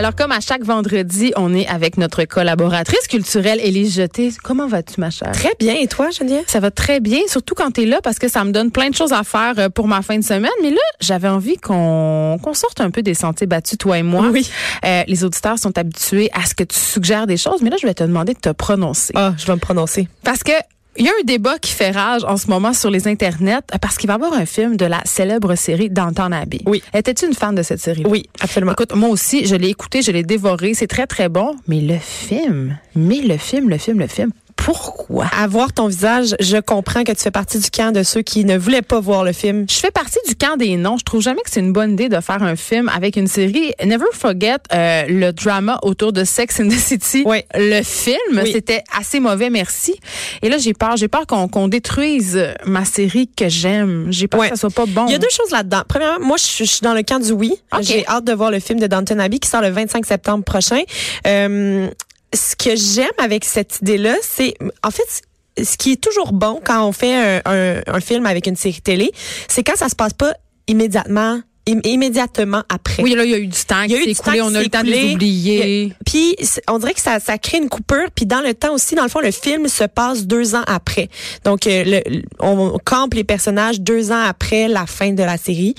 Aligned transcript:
Alors, 0.00 0.14
comme 0.14 0.32
à 0.32 0.40
chaque 0.40 0.64
vendredi, 0.64 1.30
on 1.36 1.54
est 1.54 1.66
avec 1.66 1.98
notre 1.98 2.24
collaboratrice 2.24 3.06
culturelle, 3.06 3.60
Élise 3.62 3.96
Jeté. 3.96 4.32
Comment 4.42 4.66
vas-tu, 4.66 4.98
ma 4.98 5.10
chère? 5.10 5.32
Très 5.32 5.52
bien. 5.58 5.74
Et 5.74 5.88
toi, 5.88 6.08
Geneviève? 6.08 6.44
Ça 6.46 6.58
va 6.58 6.70
très 6.70 7.00
bien, 7.00 7.18
surtout 7.26 7.54
quand 7.54 7.70
tu 7.72 7.82
es 7.82 7.84
là, 7.84 8.00
parce 8.02 8.18
que 8.18 8.26
ça 8.26 8.42
me 8.44 8.50
donne 8.50 8.70
plein 8.70 8.88
de 8.88 8.94
choses 8.94 9.12
à 9.12 9.24
faire 9.24 9.52
euh, 9.58 9.68
pour 9.68 9.88
ma 9.88 10.00
fin 10.00 10.16
de 10.16 10.24
semaine. 10.24 10.50
Mais 10.62 10.70
là, 10.70 10.80
j'avais 11.00 11.28
envie 11.28 11.58
qu'on 11.58 12.38
sorte 12.54 12.80
un 12.80 12.90
peu 12.90 13.02
des 13.02 13.12
sentiers 13.12 13.46
battus, 13.46 13.76
toi 13.76 13.98
et 13.98 14.02
moi. 14.02 14.28
Oui. 14.32 14.48
Euh, 14.86 15.02
les 15.06 15.22
auditeurs 15.22 15.58
sont 15.58 15.76
habitués 15.76 16.30
à 16.32 16.46
ce 16.46 16.54
que 16.54 16.64
tu 16.64 16.78
suggères 16.78 17.26
des 17.26 17.36
choses, 17.36 17.60
mais 17.60 17.68
là, 17.68 17.76
je 17.78 17.86
vais 17.86 17.92
te 17.92 18.02
demander 18.02 18.32
de 18.32 18.40
te 18.40 18.52
prononcer. 18.52 19.12
Ah, 19.16 19.34
je 19.36 19.44
vais 19.44 19.52
me 19.52 19.58
prononcer. 19.58 20.08
Parce 20.24 20.42
que 20.42 20.52
il 21.00 21.06
y 21.06 21.08
a 21.08 21.12
un 21.12 21.24
débat 21.24 21.58
qui 21.58 21.72
fait 21.72 21.92
rage 21.92 22.24
en 22.24 22.36
ce 22.36 22.46
moment 22.48 22.74
sur 22.74 22.90
les 22.90 23.08
internets 23.08 23.62
parce 23.80 23.96
qu'il 23.96 24.06
va 24.06 24.14
y 24.14 24.16
avoir 24.16 24.34
un 24.34 24.44
film 24.44 24.76
de 24.76 24.84
la 24.84 25.00
célèbre 25.06 25.54
série 25.54 25.88
Downton 25.88 26.30
Abbey. 26.30 26.60
Oui. 26.66 26.82
Étais-tu 26.92 27.26
une 27.26 27.32
fan 27.32 27.54
de 27.54 27.62
cette 27.62 27.80
série? 27.80 28.02
Oui, 28.06 28.28
absolument. 28.40 28.72
Écoute, 28.72 28.94
moi 28.94 29.08
aussi, 29.08 29.46
je 29.46 29.56
l'ai 29.56 29.68
écouté, 29.68 30.02
je 30.02 30.12
l'ai 30.12 30.24
dévoré. 30.24 30.74
C'est 30.74 30.86
très, 30.86 31.06
très 31.06 31.30
bon. 31.30 31.56
Mais 31.66 31.80
le 31.80 31.96
film, 31.98 32.76
mais 32.94 33.22
le 33.22 33.38
film, 33.38 33.70
le 33.70 33.78
film, 33.78 33.98
le 33.98 34.08
film, 34.08 34.30
pourquoi? 34.64 35.26
À 35.36 35.46
voir 35.46 35.72
ton 35.72 35.86
visage, 35.88 36.36
je 36.38 36.58
comprends 36.58 37.02
que 37.02 37.12
tu 37.12 37.22
fais 37.22 37.30
partie 37.30 37.58
du 37.58 37.70
camp 37.70 37.92
de 37.92 38.02
ceux 38.02 38.22
qui 38.22 38.44
ne 38.44 38.56
voulaient 38.58 38.82
pas 38.82 39.00
voir 39.00 39.24
le 39.24 39.32
film. 39.32 39.66
Je 39.68 39.74
fais 39.76 39.90
partie 39.90 40.18
du 40.28 40.34
camp 40.36 40.56
des 40.56 40.76
noms. 40.76 40.98
Je 40.98 41.04
trouve 41.04 41.22
jamais 41.22 41.40
que 41.42 41.50
c'est 41.50 41.60
une 41.60 41.72
bonne 41.72 41.92
idée 41.92 42.08
de 42.08 42.20
faire 42.20 42.42
un 42.42 42.56
film 42.56 42.88
avec 42.94 43.16
une 43.16 43.26
série. 43.26 43.72
Never 43.84 44.04
forget 44.12 44.56
euh, 44.72 45.04
le 45.08 45.32
drama 45.32 45.78
autour 45.82 46.12
de 46.12 46.24
Sex 46.24 46.60
in 46.60 46.68
the 46.68 46.72
City. 46.72 47.22
Oui. 47.26 47.38
Le 47.54 47.82
film, 47.82 48.16
Oui. 48.42 48.52
c'était 48.52 48.82
assez 48.96 49.18
mauvais, 49.20 49.50
merci. 49.50 49.98
Et 50.42 50.48
là, 50.48 50.58
j'ai 50.58 50.74
peur. 50.74 50.96
J'ai 50.96 51.08
peur 51.08 51.26
qu'on 51.26 51.68
détruise 51.68 52.38
ma 52.66 52.84
série 52.84 53.28
que 53.34 53.48
j'aime. 53.48 54.08
J'ai 54.10 54.28
peur 54.28 54.42
que 54.42 54.48
ça 54.48 54.56
soit 54.56 54.70
pas 54.70 54.86
bon. 54.86 55.06
Il 55.06 55.12
y 55.12 55.14
a 55.14 55.18
deux 55.18 55.28
choses 55.30 55.50
là-dedans. 55.50 55.82
Premièrement, 55.88 56.24
moi, 56.26 56.36
je 56.38 56.44
suis- 56.44 56.66
je 56.66 56.70
suis 56.70 56.82
dans 56.82 56.94
le 56.94 57.02
camp 57.02 57.18
du 57.18 57.32
oui. 57.32 57.54
Ok. 57.72 57.82
J'ai 57.82 58.06
hâte 58.06 58.24
de 58.24 58.32
voir 58.32 58.50
le 58.50 58.60
film 58.60 58.78
de 58.78 58.86
Downton 58.86 59.18
Abbey 59.20 59.38
qui 59.38 59.48
sort 59.48 59.62
le 59.62 59.70
25 59.70 60.04
septembre 60.06 60.44
prochain. 60.44 60.82
Euh, 61.26 61.88
ce 62.34 62.56
que 62.56 62.76
j'aime 62.76 63.10
avec 63.18 63.44
cette 63.44 63.80
idée-là, 63.82 64.14
c'est, 64.22 64.54
en 64.84 64.90
fait, 64.90 65.22
ce 65.62 65.76
qui 65.76 65.92
est 65.92 66.00
toujours 66.02 66.32
bon 66.32 66.60
quand 66.64 66.86
on 66.86 66.92
fait 66.92 67.42
un, 67.44 68.00
film 68.00 68.26
avec 68.26 68.46
une 68.46 68.56
série 68.56 68.80
télé, 68.80 69.12
c'est 69.48 69.64
quand 69.64 69.76
ça 69.76 69.88
se 69.88 69.96
passe 69.96 70.14
pas 70.14 70.34
immédiatement, 70.68 71.40
im- 71.40 71.42
immédiatement 71.84 72.62
après. 72.68 73.02
Oui, 73.02 73.14
là, 73.14 73.24
il 73.24 73.30
y 73.30 73.34
a 73.34 73.38
eu 73.38 73.46
du 73.46 73.64
temps 73.64 73.82
Il 73.82 73.92
y 73.92 73.94
a 73.94 73.98
eu 74.00 74.04
du 74.04 74.10
écoulé. 74.10 74.40
On 74.42 74.54
a 74.54 74.60
eu 74.60 74.64
le 74.64 74.70
temps 74.70 74.82
de 74.82 74.90
les 74.90 75.14
oublier. 75.14 75.92
Puis 76.04 76.36
on 76.68 76.78
dirait 76.78 76.94
que 76.94 77.00
ça, 77.00 77.20
ça 77.20 77.38
crée 77.38 77.58
une 77.58 77.68
coupure. 77.68 78.08
Puis 78.14 78.26
dans 78.26 78.40
le 78.40 78.54
temps 78.54 78.74
aussi, 78.74 78.94
dans 78.94 79.02
le 79.04 79.08
fond, 79.08 79.20
le 79.20 79.30
film 79.30 79.68
se 79.68 79.84
passe 79.84 80.26
deux 80.26 80.54
ans 80.54 80.62
après. 80.66 81.08
Donc 81.44 81.66
euh, 81.66 81.84
le- 81.86 82.22
on 82.40 82.78
campe 82.84 83.14
les 83.14 83.24
personnages 83.24 83.80
deux 83.80 84.10
ans 84.10 84.20
après 84.26 84.68
la 84.68 84.86
fin 84.86 85.12
de 85.12 85.22
la 85.22 85.36
série, 85.36 85.74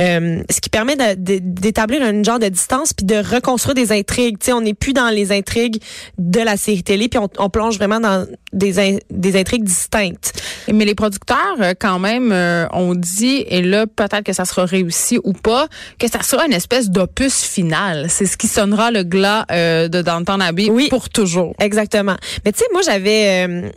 Euh, 0.00 0.42
ce 0.50 0.60
qui 0.60 0.68
permet 0.70 0.96
d'établir 1.16 2.02
un 2.02 2.22
genre 2.22 2.38
de 2.38 2.48
distance 2.48 2.92
puis 2.92 3.06
de 3.06 3.16
reconstruire 3.16 3.74
des 3.74 3.92
intrigues. 3.92 4.38
Tu 4.38 4.46
sais, 4.46 4.52
on 4.52 4.60
n'est 4.60 4.74
plus 4.74 4.92
dans 4.92 5.08
les 5.10 5.32
intrigues 5.32 5.82
de 6.18 6.40
la 6.40 6.56
série 6.56 6.82
télé, 6.82 7.08
puis 7.08 7.18
on, 7.18 7.28
on 7.38 7.50
plonge 7.50 7.76
vraiment 7.78 8.00
dans 8.00 8.26
des 8.52 8.78
in- 8.78 8.98
des 9.10 9.38
intrigues 9.38 9.64
distinctes. 9.64 10.32
Mais 10.72 10.84
les 10.84 10.94
producteurs, 10.94 11.56
euh, 11.60 11.74
quand 11.78 11.98
même, 11.98 12.32
ont 12.72 12.94
dit, 12.94 13.44
et 13.48 13.62
là, 13.62 13.86
peut-être 13.86 14.22
que 14.22 14.32
ça 14.32 14.44
sera 14.44 14.64
réussi 14.64 15.18
ou 15.24 15.32
pas, 15.32 15.68
que 15.98 16.08
ça 16.08 16.22
sera 16.22 16.46
une 16.46 16.52
espèce 16.52 16.90
d'opus 16.90 17.42
final. 17.42 18.06
C'est 18.08 18.26
ce 18.26 18.36
qui 18.36 18.48
sonnera 18.48 18.90
le 18.90 19.02
glas 19.02 19.44
euh, 19.50 19.88
de 19.88 20.02
Downton 20.02 20.40
Abbey 20.40 20.68
Oui. 20.70 20.88
pour 20.88 21.08
toujours. 21.08 21.54
Exactement. 21.60 22.16
Mais 22.44 22.52
tu 22.52 22.58
sais, 22.60 22.64
moi 22.72 22.82
j'avais, 22.84 23.46
euh, 23.48 23.68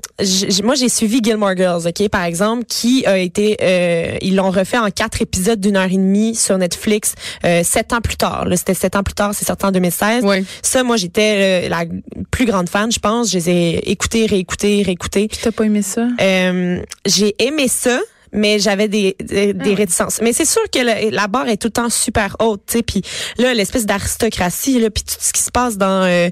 moi 0.63 0.75
j'ai 0.75 0.89
suivi 0.89 1.19
Gilmore 1.23 1.55
Girls, 1.55 1.87
ok, 1.87 2.09
par 2.09 2.23
exemple, 2.23 2.65
qui 2.67 3.05
a 3.05 3.17
été, 3.17 3.57
euh, 3.61 4.17
ils 4.21 4.35
l'ont 4.35 4.51
refait 4.51 4.77
en 4.77 4.89
quatre 4.89 5.21
épisodes 5.21 5.59
d'une 5.59 5.77
heure 5.77 5.85
et 5.91 5.97
demie 5.97 6.35
sur 6.35 6.57
Netflix, 6.57 7.15
euh, 7.45 7.63
sept 7.63 7.93
ans 7.93 8.01
plus 8.01 8.17
tard. 8.17 8.45
C'était 8.55 8.73
sept 8.73 8.95
ans 8.95 9.03
plus 9.03 9.13
tard, 9.15 9.31
c'est 9.33 9.45
sorti 9.45 9.65
en 9.65 9.71
2016. 9.71 10.23
Oui. 10.25 10.45
Ça, 10.61 10.83
moi 10.83 10.97
j'étais 10.97 11.65
euh, 11.65 11.69
la 11.69 11.83
plus 12.31 12.45
grande 12.45 12.69
fan, 12.69 12.91
je 12.91 12.99
pense. 12.99 13.29
Je 13.31 13.37
les 13.37 13.49
ai 13.49 13.91
écoutés, 13.91 14.25
réécoutés, 14.25 14.83
réécoutés. 14.83 15.29
T'as 15.41 15.51
pas 15.51 15.65
aimé 15.65 15.81
ça? 15.81 16.07
Euh, 16.21 16.79
j'ai 17.05 17.35
aimé 17.39 17.67
ça. 17.67 17.99
Mais 18.31 18.59
j'avais 18.59 18.87
des, 18.87 19.15
des, 19.23 19.53
des 19.53 19.69
ouais. 19.69 19.75
réticences. 19.75 20.19
Mais 20.21 20.33
c'est 20.33 20.45
sûr 20.45 20.61
que 20.71 20.79
le- 20.79 21.09
la 21.15 21.27
barre 21.27 21.47
est 21.47 21.57
tout 21.57 21.67
le 21.67 21.71
temps 21.73 21.89
super 21.89 22.35
haute, 22.39 22.61
tu 22.67 22.77
sais. 22.77 22.83
Puis 22.83 23.01
là, 23.37 23.53
l'espèce 23.53 23.85
d'aristocratie, 23.85 24.79
là, 24.79 24.89
puis 24.89 25.03
tout 25.03 25.15
ce 25.19 25.31
qui 25.33 25.41
se 25.41 25.51
passe 25.51 25.77
dans 25.77 26.03
euh, 26.03 26.29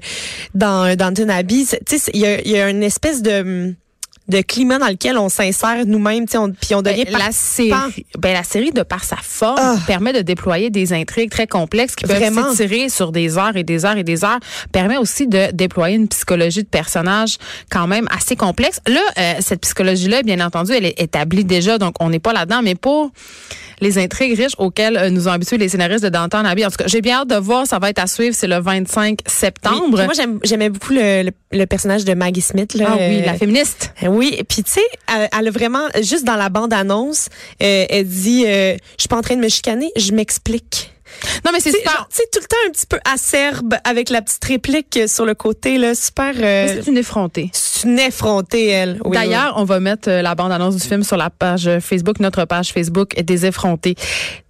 dans 0.54 0.86
c'est- 1.66 1.84
tu 1.84 1.98
sais, 1.98 2.10
il 2.14 2.20
y 2.20 2.26
a, 2.26 2.40
il 2.40 2.50
y 2.50 2.58
a 2.58 2.68
une 2.68 2.82
espèce 2.82 3.22
de 3.22 3.74
de 4.28 4.40
climat 4.40 4.78
dans 4.78 4.88
lequel 4.88 5.18
on 5.18 5.28
s'insère 5.28 5.84
nous-mêmes, 5.86 6.24
on- 6.34 6.50
puis 6.50 6.74
on 6.74 6.80
devient 6.82 7.04
Ben, 7.04 7.18
la 7.18 7.30
série, 7.32 8.06
ben, 8.18 8.32
la 8.32 8.42
série, 8.42 8.70
de 8.70 8.82
par 8.82 9.04
sa 9.04 9.16
forme, 9.16 9.58
Ah. 9.60 9.76
permet 9.86 10.12
de 10.14 10.22
déployer 10.22 10.70
des 10.70 10.92
intrigues 10.94 11.30
très 11.30 11.46
complexes 11.46 11.94
qui 11.94 12.06
peuvent 12.06 12.18
s'étirer 12.56 12.88
sur 12.88 13.12
des 13.12 13.36
heures 13.36 13.56
et 13.56 13.64
des 13.64 13.84
heures 13.84 13.96
et 13.98 14.04
des 14.04 14.24
heures. 14.24 14.38
Permet 14.72 14.96
aussi 14.96 15.26
de 15.26 15.50
déployer 15.52 15.96
une 15.96 16.08
psychologie 16.08 16.62
de 16.62 16.68
personnage 16.68 17.36
quand 17.70 17.86
même 17.86 18.08
assez 18.10 18.34
complexe. 18.34 18.80
Là, 18.86 19.00
euh, 19.18 19.34
cette 19.40 19.60
psychologie-là, 19.60 20.22
bien 20.22 20.40
entendu, 20.40 20.72
elle 20.72 20.86
est 20.86 21.00
établie 21.00 21.44
déjà, 21.44 21.76
donc 21.78 21.94
on 22.00 22.08
n'est 22.08 22.18
pas 22.18 22.32
là-dedans, 22.32 22.60
mais 22.62 22.74
pour 22.74 23.10
les 23.84 23.98
intrigues 23.98 24.36
riches 24.36 24.54
auxquelles 24.58 24.96
euh, 24.96 25.10
nous 25.10 25.28
ont 25.28 25.32
habitués 25.32 25.58
les 25.58 25.68
scénaristes 25.68 26.02
de 26.02 26.08
Downton 26.08 26.44
Abbey. 26.44 26.64
En 26.64 26.70
tout 26.70 26.76
cas, 26.78 26.86
j'ai 26.88 27.00
bien 27.00 27.18
hâte 27.20 27.28
de 27.28 27.36
voir, 27.36 27.66
ça 27.66 27.78
va 27.78 27.90
être 27.90 28.00
à 28.00 28.06
suivre, 28.06 28.34
c'est 28.34 28.46
le 28.48 28.58
25 28.58 29.10
Oui. 29.10 29.16
septembre. 29.26 30.02
Moi, 30.04 30.12
j'aimais 30.42 30.70
beaucoup 30.70 30.92
le, 30.92 31.22
le, 31.24 31.30
le 31.52 31.66
personnage 31.66 32.04
de 32.04 32.14
Maggie 32.14 32.40
Smith. 32.40 32.74
Là, 32.74 32.86
ah 32.88 32.96
oui, 32.98 33.20
euh, 33.20 33.26
la 33.26 33.34
féministe. 33.34 33.92
Oui, 34.06 34.40
puis 34.48 34.62
tu 34.64 34.72
sais, 34.72 34.80
elle, 35.14 35.28
elle 35.38 35.48
a 35.48 35.50
vraiment, 35.50 35.86
juste 36.02 36.24
dans 36.24 36.36
la 36.36 36.48
bande-annonce, 36.48 37.28
euh, 37.62 37.84
elle 37.88 38.06
dit, 38.08 38.44
euh, 38.46 38.74
je 38.96 39.02
suis 39.02 39.08
pas 39.08 39.16
en 39.18 39.22
train 39.22 39.36
de 39.36 39.40
me 39.42 39.48
chicaner, 39.48 39.90
je 39.96 40.12
m'explique. 40.12 40.90
Non, 41.44 41.50
mais 41.52 41.60
c'est 41.60 41.72
super. 41.72 42.06
tu 42.10 42.16
sais, 42.16 42.22
tout 42.32 42.40
le 42.40 42.46
temps 42.46 42.56
un 42.66 42.70
petit 42.70 42.86
peu 42.86 42.98
acerbe 43.10 43.74
avec 43.84 44.10
la 44.10 44.22
petite 44.22 44.44
réplique 44.44 45.00
sur 45.06 45.24
le 45.24 45.34
côté, 45.34 45.78
là, 45.78 45.94
super... 45.94 46.34
euh, 46.38 46.66
C'est 46.82 46.90
une 46.90 46.98
effrontée. 46.98 47.50
c'est 47.52 47.84
une 47.88 47.98
effrontée, 47.98 48.68
elle. 48.68 48.98
Oui, 49.04 49.16
D'ailleurs, 49.16 49.54
on 49.56 49.64
va 49.64 49.80
mettre 49.80 50.08
euh, 50.10 50.22
la 50.22 50.34
bande-annonce 50.34 50.76
du 50.76 50.86
film 50.86 51.02
sur 51.02 51.16
la 51.16 51.30
page 51.30 51.68
Facebook, 51.80 52.20
notre 52.20 52.44
page 52.44 52.72
Facebook 52.72 53.14
des 53.20 53.46
effrontés. 53.46 53.94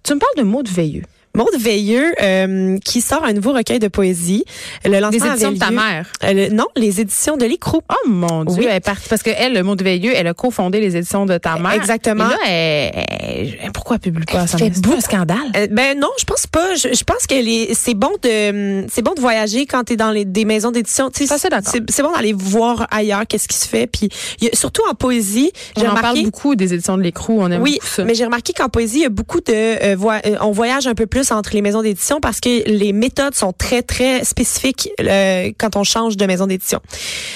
Tu 0.03 0.13
me 0.13 0.19
parles 0.19 0.35
de 0.37 0.43
Maud 0.43 0.67
Veilleux. 0.67 1.03
Maude 1.35 1.55
Veilleux, 1.59 2.13
euh, 2.21 2.77
qui 2.83 3.01
sort 3.01 3.23
un 3.23 3.33
nouveau 3.33 3.53
recueil 3.53 3.79
de 3.79 3.87
poésie. 3.87 4.45
Le 4.85 4.99
lancement 4.99 5.09
Des 5.11 5.27
éditions 5.27 5.51
de 5.51 5.57
ta 5.59 5.69
lieu- 5.69 5.75
mère. 5.75 6.07
Euh, 6.23 6.33
le- 6.33 6.49
non, 6.49 6.65
les 6.75 7.01
éditions 7.01 7.37
de 7.37 7.45
l'écrou. 7.45 7.81
Oh 7.89 8.07
mon 8.09 8.45
Dieu, 8.45 8.59
Oui. 8.59 8.65
elle 8.69 8.77
est 8.77 8.79
partie. 8.79 9.07
Parce 9.09 9.21
que 9.23 9.29
elle, 9.35 9.61
Maud 9.63 9.81
Veilleux, 9.81 10.13
elle 10.15 10.27
a 10.27 10.33
cofondé 10.33 10.79
les 10.79 10.95
éditions 10.97 11.25
de 11.25 11.37
ta 11.37 11.57
mère. 11.59 11.73
Exactement. 11.73 12.25
Et 12.25 12.29
là, 12.29 12.37
elle, 12.47 13.55
elle- 13.63 13.71
pourquoi 13.73 13.97
elle 13.97 14.01
publie 14.01 14.25
pas? 14.25 14.47
Ça? 14.47 14.57
C'est 14.57 14.65
un 14.87 14.99
scandale. 15.01 15.37
Euh, 15.55 15.67
ben 15.71 15.99
non, 15.99 16.09
je 16.19 16.23
pense 16.25 16.47
pas. 16.47 16.75
Je, 16.75 16.89
je 16.93 17.03
pense 17.03 17.27
que 17.27 17.35
les, 17.35 17.73
c'est 17.73 17.93
bon 17.93 18.11
de 18.23 18.85
c'est 18.89 19.01
bon 19.01 19.13
de 19.13 19.19
voyager 19.21 19.65
quand 19.65 19.83
t'es 19.83 19.95
dans 19.97 20.11
les 20.11 20.25
des 20.25 20.45
maisons 20.45 20.71
d'édition. 20.71 21.09
Tu 21.09 21.25
c'est 21.27 22.01
bon 22.03 22.11
d'aller 22.13 22.33
voir 22.33 22.87
ailleurs 22.91 23.23
qu'est-ce 23.27 23.47
qui 23.47 23.57
se 23.57 23.67
fait. 23.67 23.87
Puis 23.87 24.09
il 24.39 24.45
y 24.45 24.49
a- 24.49 24.55
surtout 24.55 24.83
en 24.89 24.93
poésie, 24.95 25.51
On 25.75 25.81
j'ai 25.81 25.87
en 25.87 25.91
parle 25.93 26.05
remarqué. 26.05 26.23
beaucoup 26.23 26.55
des 26.55 26.73
éditions 26.73 26.97
de 26.97 27.01
l'écrou. 27.03 27.41
On 27.41 27.51
aime 27.51 27.61
Oui, 27.61 27.73
beaucoup 27.81 27.87
ça. 27.87 28.03
mais 28.05 28.15
j'ai 28.15 28.25
remarqué 28.25 28.53
qu'en 28.53 28.69
poésie, 28.69 28.99
il 28.99 29.03
y 29.03 29.05
a 29.05 29.09
beaucoup 29.09 29.41
de 29.41 29.95
on 30.41 30.51
voyage 30.51 30.87
un 30.87 30.93
peu 30.95 31.05
plus 31.07 31.24
entre 31.31 31.53
les 31.53 31.61
maisons 31.61 31.81
d'édition 31.81 32.19
parce 32.19 32.39
que 32.39 32.69
les 32.69 32.93
méthodes 32.93 33.35
sont 33.35 33.53
très 33.53 33.81
très 33.81 34.23
spécifiques 34.23 34.89
euh, 35.01 35.51
quand 35.57 35.75
on 35.75 35.83
change 35.83 36.17
de 36.17 36.25
maison 36.25 36.47
d'édition. 36.47 36.79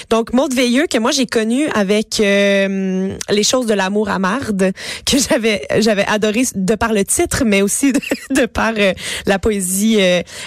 Donc 0.10 0.34
Maud 0.34 0.54
Veilleux 0.54 0.88
que 0.88 0.98
moi 0.98 1.12
j'ai 1.12 1.26
connu 1.26 1.68
avec 1.70 2.20
euh, 2.20 3.16
les 3.30 3.44
choses 3.44 3.66
de 3.66 3.74
l'amour 3.74 4.10
à 4.10 4.20
marde 4.20 4.72
que 5.06 5.18
j'avais 5.18 5.66
j'avais 5.80 6.06
adoré 6.06 6.44
de 6.56 6.76
par 6.76 6.94
le 6.94 7.04
titre 7.04 7.44
mais 7.46 7.62
aussi 7.62 7.92
de, 7.94 8.00
de 8.42 8.46
par 8.46 8.74
euh, 8.78 8.94
la 9.26 9.40
poésie 9.40 10.00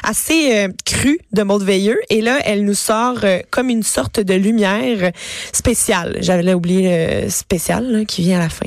assez 0.02 0.68
crue 0.84 1.20
de 1.32 1.42
Maud 1.42 1.62
Veilleux 1.62 2.00
et 2.10 2.20
là 2.20 2.38
elle 2.44 2.64
nous 2.64 2.74
sort 2.74 3.20
comme 3.50 3.68
une 3.68 3.82
sorte 3.82 4.20
de 4.20 4.34
lumière 4.34 5.12
spéciale. 5.52 6.18
J'avais 6.20 6.54
oublié 6.54 7.22
le 7.22 7.30
spécial 7.30 7.90
là, 7.90 8.04
qui 8.04 8.22
vient 8.22 8.38
à 8.38 8.42
la 8.42 8.48
fin. 8.48 8.66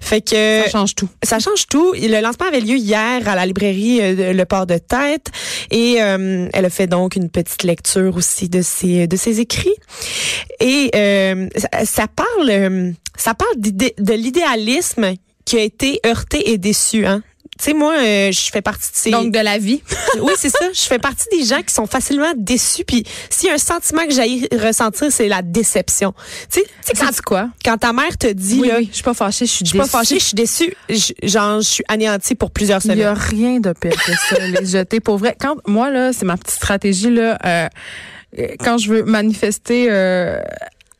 Fait 0.00 0.20
que 0.20 0.62
ça 0.64 0.70
change 0.70 0.94
tout. 0.94 1.08
ça 1.22 1.38
change 1.38 1.66
tout. 1.66 1.92
Le 1.94 2.20
lancement 2.20 2.46
avait 2.46 2.60
lieu 2.60 2.76
hier 2.76 3.26
à 3.28 3.34
la 3.34 3.46
librairie 3.46 4.00
Le 4.12 4.44
Port 4.44 4.66
de 4.66 4.78
Tête. 4.78 5.30
Et 5.70 5.96
euh, 6.00 6.48
elle 6.52 6.64
a 6.64 6.70
fait 6.70 6.86
donc 6.86 7.16
une 7.16 7.30
petite 7.30 7.62
lecture 7.62 8.16
aussi 8.16 8.48
de 8.48 8.62
ses 8.62 9.06
de 9.06 9.16
ses 9.16 9.40
écrits. 9.40 9.76
Et 10.60 10.90
euh, 10.94 11.48
ça, 11.56 11.84
ça 11.84 12.06
parle 12.08 12.50
euh, 12.50 12.92
ça 13.16 13.34
parle 13.34 13.54
de 13.58 14.12
l'idéalisme 14.12 15.14
qui 15.44 15.56
a 15.58 15.62
été 15.62 16.00
heurté 16.06 16.50
et 16.50 16.58
déçu 16.58 17.06
hein 17.06 17.22
tu 17.58 17.64
sais, 17.66 17.74
moi, 17.74 17.94
euh, 17.98 18.32
je 18.32 18.50
fais 18.50 18.62
partie 18.62 18.90
de 18.90 18.96
ces... 18.96 19.10
Donc, 19.10 19.30
de 19.32 19.38
la 19.38 19.58
vie. 19.58 19.82
oui, 20.20 20.32
c'est 20.36 20.50
ça. 20.50 20.66
Je 20.72 20.80
fais 20.80 20.98
partie 20.98 21.26
des 21.30 21.44
gens 21.44 21.62
qui 21.62 21.72
sont 21.72 21.86
facilement 21.86 22.32
déçus. 22.36 22.84
Puis 22.84 23.04
s'il 23.30 23.48
y 23.48 23.52
a 23.52 23.54
un 23.54 23.58
sentiment 23.58 24.04
que 24.06 24.12
j'ai 24.12 24.48
ressentir, 24.56 25.06
c'est 25.10 25.28
la 25.28 25.42
déception. 25.42 26.12
Tu 26.52 26.60
sais, 26.60 26.92
quand, 26.98 27.20
quoi? 27.24 27.48
quand 27.64 27.78
ta 27.78 27.92
mère 27.92 28.16
te 28.18 28.26
dit, 28.26 28.58
Oui, 28.60 28.68
là, 28.68 28.74
oui, 28.78 28.88
je 28.90 28.94
suis 28.96 29.04
pas 29.04 29.14
fâchée, 29.14 29.46
je 29.46 29.50
suis 29.52 29.64
je 29.64 29.70
suis 29.70 29.78
pas 29.78 29.86
fâchée, 29.86 30.18
je 30.18 30.24
suis 30.24 30.34
déçue, 30.34 30.74
genre, 31.22 31.60
je 31.60 31.68
suis 31.68 31.84
anéantie 31.88 32.34
pour 32.34 32.50
plusieurs 32.50 32.80
Il 32.84 32.96
y 32.98 33.02
a 33.04 33.14
semaines. 33.14 33.40
rien 33.40 33.60
de 33.60 33.72
pire 33.72 33.92
que 33.92 34.12
ça, 34.12 34.38
les 34.46 34.66
jeter. 34.66 35.00
Pour 35.00 35.18
vrai, 35.18 35.36
quand 35.38 35.56
moi 35.66 35.90
là, 35.90 36.12
c'est 36.12 36.24
ma 36.24 36.36
petite 36.36 36.56
stratégie 36.56 37.10
là. 37.10 37.38
euh, 37.44 37.68
quand 38.60 38.78
je 38.78 38.88
veux 38.90 39.02
manifester 39.04 39.86
euh, 39.90 40.40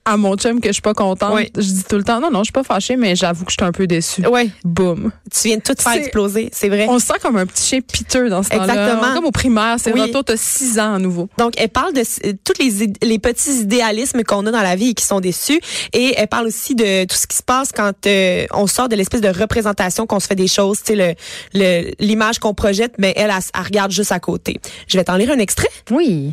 à 0.04 0.16
mon 0.16 0.36
chum 0.36 0.60
que 0.60 0.68
je 0.68 0.74
suis 0.74 0.82
pas 0.82 0.94
contente, 0.94 1.34
Oui. 1.34 1.50
je 1.56 1.62
dis 1.62 1.84
tout 1.84 1.96
le 1.96 2.04
temps 2.04 2.20
non 2.20 2.30
non, 2.30 2.40
je 2.40 2.44
suis 2.44 2.52
pas 2.52 2.62
fâchée, 2.64 2.96
mais 2.96 3.16
j'avoue 3.16 3.44
que 3.44 3.50
je 3.50 3.56
suis 3.58 3.64
un 3.66 3.72
peu 3.72 3.86
déçue. 3.86 4.26
Ouais, 4.26 4.50
Boum. 4.64 5.10
tu 5.32 5.48
viens 5.48 5.56
de 5.56 5.62
tout 5.62 5.74
faire 5.78 5.94
exploser, 5.94 6.50
c'est 6.52 6.68
vrai. 6.68 6.86
On 6.88 6.98
se 6.98 7.06
sent 7.06 7.14
comme 7.22 7.36
un 7.36 7.46
petit 7.46 7.62
chien 7.64 7.80
piteux 7.80 8.28
dans 8.28 8.42
ce 8.42 8.50
temps-là. 8.50 8.64
Exactement. 8.64 9.14
Comme 9.14 9.24
au 9.24 9.30
primaire, 9.30 9.76
c'est 9.78 9.92
Oui. 9.92 10.00
retour, 10.02 10.24
t'as 10.24 10.36
six 10.36 10.78
ans 10.78 10.94
à 10.94 10.98
nouveau. 10.98 11.28
Donc, 11.38 11.54
elle 11.56 11.68
parle 11.70 11.92
de 11.94 12.00
euh, 12.00 12.32
tous 12.44 12.52
les, 12.62 12.92
les 13.02 13.18
petits 13.18 13.60
idéalismes 13.60 14.22
qu'on 14.24 14.46
a 14.46 14.50
dans 14.50 14.62
la 14.62 14.76
vie 14.76 14.90
et 14.90 14.94
qui 14.94 15.04
sont 15.04 15.20
déçus. 15.20 15.60
Et 15.92 16.14
elle 16.16 16.28
parle 16.28 16.46
aussi 16.46 16.74
de 16.74 17.04
tout 17.04 17.16
ce 17.16 17.26
qui 17.26 17.36
se 17.36 17.42
passe 17.42 17.70
quand 17.72 17.92
euh, 18.06 18.46
on 18.52 18.66
sort 18.66 18.88
de 18.88 18.96
l'espèce 18.96 19.20
de 19.20 19.28
représentation 19.28 20.06
qu'on 20.06 20.20
se 20.20 20.26
fait 20.26 20.34
des 20.36 20.48
choses, 20.48 20.78
tu 20.84 20.94
sais, 20.94 20.96
le- 20.96 21.14
le- 21.54 21.90
l'image 21.98 22.38
qu'on 22.38 22.54
projette, 22.54 22.94
mais 22.98 23.12
elle, 23.16 23.30
elle, 23.30 23.42
elle 23.54 23.62
regarde 23.64 23.90
juste 23.90 24.12
à 24.12 24.20
côté. 24.20 24.60
Je 24.88 24.96
vais 24.98 25.04
t'en 25.04 25.16
lire 25.16 25.30
un 25.30 25.38
extrait. 25.38 25.68
Oui. 25.90 26.32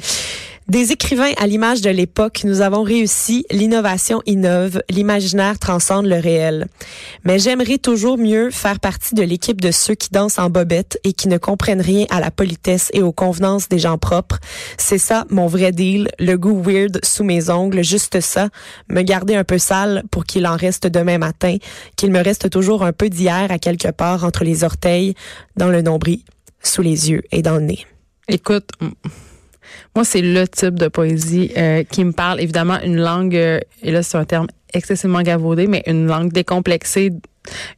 Des 0.72 0.94
écrivains 0.94 1.34
à 1.36 1.48
l'image 1.48 1.82
de 1.82 1.90
l'époque, 1.90 2.46
nous 2.46 2.62
avons 2.62 2.84
réussi, 2.84 3.46
l'innovation 3.52 4.22
innove, 4.26 4.82
l'imaginaire 4.90 5.60
transcende 5.60 6.06
le 6.06 6.16
réel. 6.16 6.68
Mais 7.26 7.40
j'aimerais 7.40 7.78
toujours 7.78 8.18
mieux 8.18 8.50
faire 8.52 8.80
partie 8.80 9.14
de 9.14 9.22
l'équipe 9.22 9.60
de 9.60 9.72
ceux 9.72 9.96
qui 9.96 10.12
dansent 10.12 10.40
en 10.40 10.50
bobette 10.50 10.98
et 11.04 11.12
qui 11.12 11.28
ne 11.28 11.38
comprennent 11.38 11.82
rien 11.82 12.06
à 12.10 12.22
la 12.22 12.32
politesse 12.32 12.90
et 12.94 13.02
aux 13.02 13.12
convenances 13.12 13.68
des 13.68 13.80
gens 13.80 13.98
propres. 13.98 14.40
C'est 14.78 14.98
ça 14.98 15.26
mon 15.30 15.46
vrai 15.46 15.74
deal, 15.74 16.08
le 16.20 16.38
goût 16.38 16.64
weird 16.64 17.02
sous 17.04 17.26
mes 17.26 17.50
ongles, 17.50 17.84
juste 17.84 18.22
ça, 18.22 18.48
me 18.88 19.02
garder 19.02 19.36
un 19.36 19.44
peu 19.44 19.58
sale 19.58 20.04
pour 20.10 20.24
qu'il 20.24 20.48
en 20.48 20.56
reste 20.56 20.88
demain 20.88 21.18
matin, 21.18 21.58
qu'il 21.98 22.14
me 22.14 22.24
reste 22.24 22.50
toujours 22.50 22.86
un 22.86 22.94
peu 22.94 23.10
d'hier 23.10 23.52
à 23.52 23.60
quelque 23.60 23.92
part 23.92 24.24
entre 24.24 24.46
les 24.46 24.64
orteils, 24.64 25.16
dans 25.58 25.68
le 25.68 25.82
nombril, 25.82 26.22
sous 26.64 26.82
les 26.82 27.12
yeux 27.12 27.24
et 27.34 27.42
dans 27.42 27.56
le 27.56 27.64
nez. 27.64 27.86
Écoute, 28.30 28.70
moi, 29.96 30.06
c'est 30.06 30.22
le 30.22 30.48
type 30.48 30.76
de 30.76 30.88
poésie 30.88 31.52
euh, 31.58 31.84
qui 31.84 32.04
me 32.04 32.12
parle. 32.12 32.42
Évidemment, 32.42 32.78
une 32.84 32.98
langue, 32.98 33.36
euh, 33.36 33.60
et 33.84 33.92
là, 33.92 34.04
c'est 34.04 34.18
un 34.18 34.26
terme 34.26 34.48
excessivement 34.74 35.22
gavaudé, 35.22 35.68
mais 35.68 35.84
une 35.86 36.08
langue 36.08 36.32
décomplexée, 36.32 37.12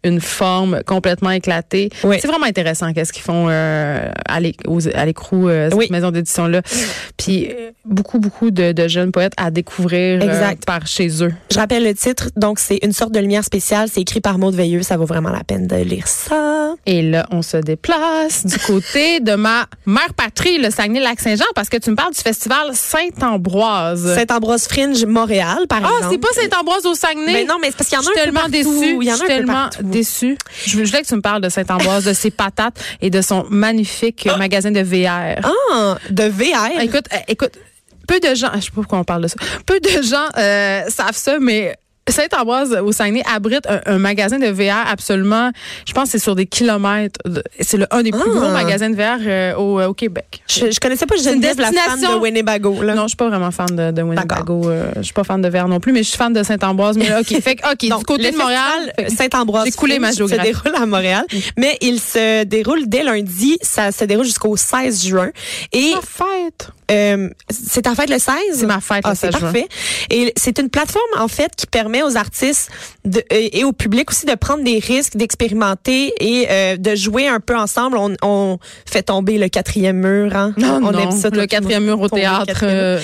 une 0.04 0.20
forme 0.22 0.82
complètement 0.86 1.32
éclatée. 1.32 1.90
Oui. 2.04 2.18
C'est 2.22 2.28
vraiment 2.28 2.46
intéressant 2.46 2.92
qu'est-ce 2.94 3.14
qu'ils 3.14 3.24
font 3.24 3.48
euh, 3.50 4.10
à 4.28 4.40
l'écrou, 4.40 5.48
euh, 5.50 5.70
cette 5.70 5.78
Oui. 5.78 5.88
maison 5.90 6.12
d'édition-là. 6.12 6.62
Puis, 7.18 7.48
euh, 7.50 7.72
beaucoup, 7.86 8.20
beaucoup 8.20 8.52
de, 8.52 8.72
de 8.72 8.88
jeunes 8.88 9.12
poètes 9.12 9.34
à 9.38 9.52
découvrir 9.52 10.22
euh, 10.22 10.26
Exact. 10.26 10.66
par 10.66 10.86
chez 10.88 11.24
eux. 11.24 11.34
Je 11.52 11.58
rappelle 11.60 11.84
le 11.84 11.94
titre, 11.94 12.30
donc 12.36 12.60
c'est 12.60 12.80
une 12.84 12.94
sorte 12.94 13.12
de 13.14 13.20
lumière 13.20 13.44
spéciale, 13.44 13.88
c'est 13.92 14.02
écrit 14.02 14.22
par 14.22 14.38
Maud 14.38 14.54
Veilleux, 14.56 14.84
ça 14.84 14.98
vaut 14.98 15.06
vraiment 15.06 15.30
la 15.30 15.44
peine 15.44 15.68
de 15.68 15.76
lire 15.78 16.08
ça. 16.08 16.74
Et 16.86 17.02
là, 17.02 17.26
on 17.32 17.42
se 17.42 17.58
déplace 17.58 18.46
du 18.46 18.58
côté 18.60 19.20
de 19.20 19.36
ma 19.36 19.66
mère 19.86 20.14
patrie, 20.16 20.58
le 20.58 20.70
Saguenay-Lac-Saint-Jean, 20.72 21.46
parce 21.56 21.70
que 21.70 21.78
tu 21.78 21.90
me 21.92 21.96
parles 21.96 22.14
du 22.14 22.20
festival 22.20 22.68
Saint-Ambroise. 22.74 24.16
Saint-Ambroise 24.16 24.68
Fringe 24.68 25.06
Montréal, 25.06 25.60
par 25.70 25.80
Ah, 25.84 25.90
exemple. 25.98 26.08
c'est 26.12 26.18
pas 26.20 26.42
Saint-Ambroise 26.56 26.86
au 26.86 26.94
Saguenay? 26.96 27.34
Mais 27.34 27.46
non, 27.46 27.56
mais 27.62 27.68
c'est 27.70 27.78
parce 27.78 27.90
qu'il 27.90 27.98
y 27.98 28.02
en 28.02 28.06
a 28.06 28.12
un 28.12 28.24
tellement 28.24 28.50
déçue. 28.50 28.98
Il 29.02 29.08
y 29.08 29.12
en 29.12 29.16
a 29.16 29.26
partout. 29.54 29.84
déçue. 29.84 30.38
Je, 30.66 30.78
voulais 30.78 31.02
que 31.02 31.08
tu 31.08 31.16
me 31.16 31.22
parles 31.22 31.42
de 31.42 31.50
Saint-Ambroise, 31.50 32.06
de 32.06 32.14
ses 32.14 32.32
patates 32.32 32.84
et 33.02 33.10
de 33.10 33.22
son 33.22 33.46
magnifique 33.50 34.28
euh, 34.28 34.38
magasin 34.38 34.72
de 34.72 34.82
VR. 34.82 35.46
Ah, 35.72 35.98
de 36.10 36.24
VR. 36.24 36.82
Écoute, 36.82 37.06
euh, 37.14 37.18
écoute, 37.28 37.54
peu 38.08 38.20
de 38.20 38.36
gens, 38.36 38.52
je 38.56 38.62
sais 38.62 38.70
pas 38.70 38.76
pourquoi 38.76 39.00
on 39.00 39.04
parle 39.04 39.24
de 39.24 39.28
ça. 39.28 39.36
Peu 39.66 39.80
de 39.80 40.02
gens 40.02 40.28
euh, 40.38 40.84
savent 40.90 41.16
ça, 41.16 41.40
mais 41.40 41.76
Saint-Ambroise 42.10 42.78
au 42.84 42.92
Saguenay 42.92 43.24
abrite 43.34 43.66
un, 43.68 43.82
un 43.86 43.98
magasin 43.98 44.38
de 44.40 44.48
VR 44.48 44.88
absolument, 44.92 45.52
je 45.88 45.94
pense 45.94 46.06
que 46.06 46.12
c'est 46.12 46.20
sur 46.24 46.36
des 46.36 46.46
kilomètres. 46.46 47.20
C'est 47.60 47.78
le 47.78 47.88
un 47.92 48.02
des 48.04 48.12
plus 48.12 48.22
Ah. 48.26 48.30
gros 48.40 48.50
magasins 48.50 48.90
de 48.90 48.96
VR 48.96 49.20
euh, 49.26 49.56
au, 49.56 49.82
au 49.82 49.94
Québec. 49.94 50.44
Je, 50.48 50.72
je 50.72 50.80
connaissais 50.80 51.06
pas 51.06 51.16
Geneviève, 51.16 51.60
la 51.60 51.70
de 51.72 52.20
Winnebago. 52.20 52.82
Là. 52.82 52.94
Non, 52.96 53.04
je 53.04 53.08
suis 53.10 53.18
pas 53.18 53.30
vraiment 53.30 53.52
fan 53.52 53.68
de, 53.68 53.92
de 53.92 54.02
Winnebago. 54.02 54.70
Euh, 54.70 54.92
je 54.98 55.02
suis 55.04 55.14
pas 55.14 55.24
fan 55.24 55.42
de 55.42 55.48
VR 55.50 55.68
non 55.68 55.80
plus, 55.80 55.94
mais 55.94 56.04
je 56.04 56.10
suis 56.10 56.18
fan 56.18 56.34
de 56.34 56.44
Saint-Ambroise. 56.44 56.98
Mais 56.98 57.08
là, 57.10 57.22
OK, 57.22 57.42
fait 57.42 57.58
OK, 57.72 57.88
Donc, 57.90 58.00
du 58.00 58.06
côté 58.06 58.32
de 58.32 58.38
Montréal, 58.38 58.94
Saint-Ambroise 59.16 59.74
coulé 59.76 60.00
ma 60.00 60.12
se 60.12 60.24
déroule 60.24 60.76
à 60.76 60.86
Montréal, 60.86 61.26
mais 61.58 61.78
il 61.82 62.00
se 62.00 62.44
déroule 62.44 62.88
dès 62.88 63.04
lundi, 63.04 63.58
ça 63.62 63.92
se 63.92 64.04
déroule 64.06 64.26
jusqu'au 64.26 64.56
16 64.58 65.06
juin 65.06 65.30
et 65.72 65.92
ma 65.94 66.02
fête. 66.02 66.70
euh, 66.92 67.30
c'est 67.50 67.84
ta 67.84 67.96
fête 67.96 68.10
le 68.10 68.20
16 68.20 68.34
C'est 68.54 68.66
ma 68.66 68.82
fête, 68.82 69.02
Ah, 69.04 69.12
le 69.12 69.16
c'est 69.16 69.32
16 69.32 69.40
juin. 69.40 69.52
parfait. 69.52 69.68
Et 70.10 70.34
c'est 70.36 70.60
une 70.60 70.70
plateforme 70.70 71.04
en 71.18 71.28
fait 71.28 71.56
qui 71.56 71.66
permet 71.68 71.93
aux 72.02 72.18
artistes 72.18 72.70
de, 73.06 73.22
et 73.30 73.60
et 73.60 73.64
au 73.66 73.74
public 73.74 74.10
aussi 74.10 74.26
de 74.26 74.34
prendre 74.36 74.64
des 74.64 74.80
risques, 74.80 75.16
d'expérimenter 75.18 76.14
et 76.20 76.48
euh, 76.50 76.78
de 76.78 76.96
jouer 76.96 77.28
un 77.28 77.40
peu 77.40 77.56
ensemble. 77.56 77.98
On, 77.98 78.16
on 78.24 78.58
fait 78.86 79.04
tomber 79.04 79.38
le 79.38 79.50
quatrième 79.50 79.98
mur. 79.98 80.36
Hein? 80.36 80.54
Non, 80.58 80.78
on 80.84 80.92
non, 80.92 81.00
aime 81.00 81.12
ça. 81.12 81.30
le 81.30 81.46
quatrième 81.46 81.84
mur 81.86 82.00
au 82.02 82.10
théâtre. 82.10 82.62
euh, 82.64 83.00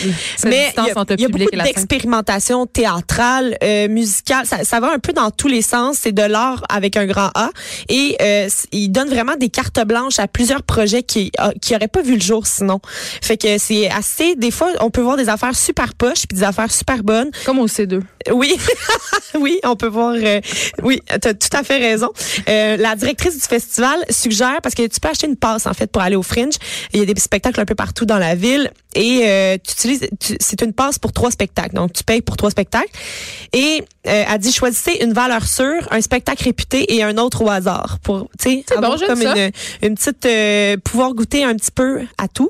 Mais 0.46 0.74
il 0.78 0.84
y 0.84 0.90
a, 0.90 1.16
y 1.18 1.28
beaucoup 1.28 1.56
d'expérimentation 1.64 2.66
théâtrale, 2.66 3.58
euh, 3.64 3.88
musicale. 3.90 4.46
Ça, 4.46 4.64
ça 4.64 4.80
va 4.80 4.92
un 4.94 5.00
peu 5.00 5.14
dans 5.14 5.30
tous 5.32 5.48
les 5.48 5.62
sens. 5.62 5.98
C'est 6.02 6.12
de 6.12 6.22
l'art 6.24 6.64
avec 6.70 6.96
un 6.98 7.06
grand 7.06 7.30
A. 7.36 7.50
Et 7.90 8.16
euh, 8.22 8.48
il 8.72 8.90
donne 8.90 9.10
vraiment 9.10 9.36
des 9.36 9.50
cartes 9.50 9.84
blanches 9.86 10.20
à 10.20 10.28
plusieurs 10.28 10.64
projets 10.64 11.04
qui 11.04 11.32
euh, 11.40 11.52
qui 11.62 11.76
auraient 11.76 11.88
pas 11.88 12.02
vu 12.02 12.16
le 12.16 12.22
jour 12.22 12.48
sinon. 12.48 12.80
Fait 13.22 13.38
que 13.38 13.58
c'est 13.58 13.90
assez. 13.90 14.36
Des 14.36 14.52
fois, 14.52 14.70
on 14.80 14.90
peut 14.90 15.02
voir 15.02 15.18
des 15.18 15.30
affaires 15.30 15.56
super 15.56 15.94
poches 15.94 16.28
puis 16.28 16.38
des 16.38 16.44
affaires 16.44 16.72
super 16.72 17.04
bonnes. 17.04 17.30
Comme 17.46 17.60
au 17.60 17.68
C2. 17.68 18.02
Oui, 18.32 18.56
oui, 19.40 19.60
on 19.64 19.76
peut 19.76 19.88
voir. 19.88 20.14
euh, 20.16 20.42
oui, 20.84 21.02
tu 21.22 21.28
as 21.28 21.34
tout 21.34 21.50
à 21.58 21.64
fait 21.64 21.78
raison. 21.78 22.10
Euh, 22.48 22.78
la 22.78 22.96
directrice 22.96 23.36
du 23.36 23.46
festival 23.46 23.98
suggère 24.10 24.60
parce 24.62 24.76
que 24.76 24.86
tu 24.88 25.00
peux 25.00 25.10
acheter 25.10 25.28
une 25.28 25.36
passe 25.36 25.66
en 25.66 25.74
fait 25.74 25.88
pour 25.92 26.02
aller 26.02 26.16
au 26.16 26.24
Fringe. 26.24 26.56
Il 26.94 27.00
y 27.00 27.04
a 27.04 27.06
des 27.06 27.20
spectacles 27.20 27.60
un 27.60 27.66
peu 27.66 27.76
partout 27.76 28.06
dans 28.06 28.18
la 28.18 28.36
ville 28.36 28.72
et 28.96 29.22
euh, 29.26 29.58
tu 29.64 29.72
utilises. 29.74 30.10
C'est 30.40 30.62
une 30.62 30.74
passe 30.74 31.00
pour 31.00 31.14
trois 31.14 31.32
spectacles, 31.32 31.76
donc 31.76 31.94
tu 31.94 32.04
payes 32.04 32.22
pour 32.22 32.38
trois 32.38 32.50
spectacles. 32.52 32.90
Et 33.54 33.84
euh, 34.08 34.24
elle 34.28 34.40
dit 34.40 34.52
choisissez 34.52 34.98
une 35.02 35.14
valeur 35.14 35.46
sûre, 35.46 35.88
un 35.92 36.02
spectacle 36.02 36.44
réputé 36.44 36.96
et 36.96 37.04
un 37.04 37.18
autre 37.18 37.44
au 37.44 37.50
hasard 37.50 38.00
pour 38.04 38.30
tu 38.40 38.50
sais 38.50 38.64
bon, 38.82 38.96
comme 39.06 39.22
ça. 39.22 39.36
une, 39.36 39.52
une 39.84 39.96
petite 39.96 40.84
pouvoir 40.84 41.14
goûter 41.14 41.44
un 41.44 41.56
petit 41.56 41.72
peu 41.72 42.02
à 42.18 42.28
tout. 42.28 42.50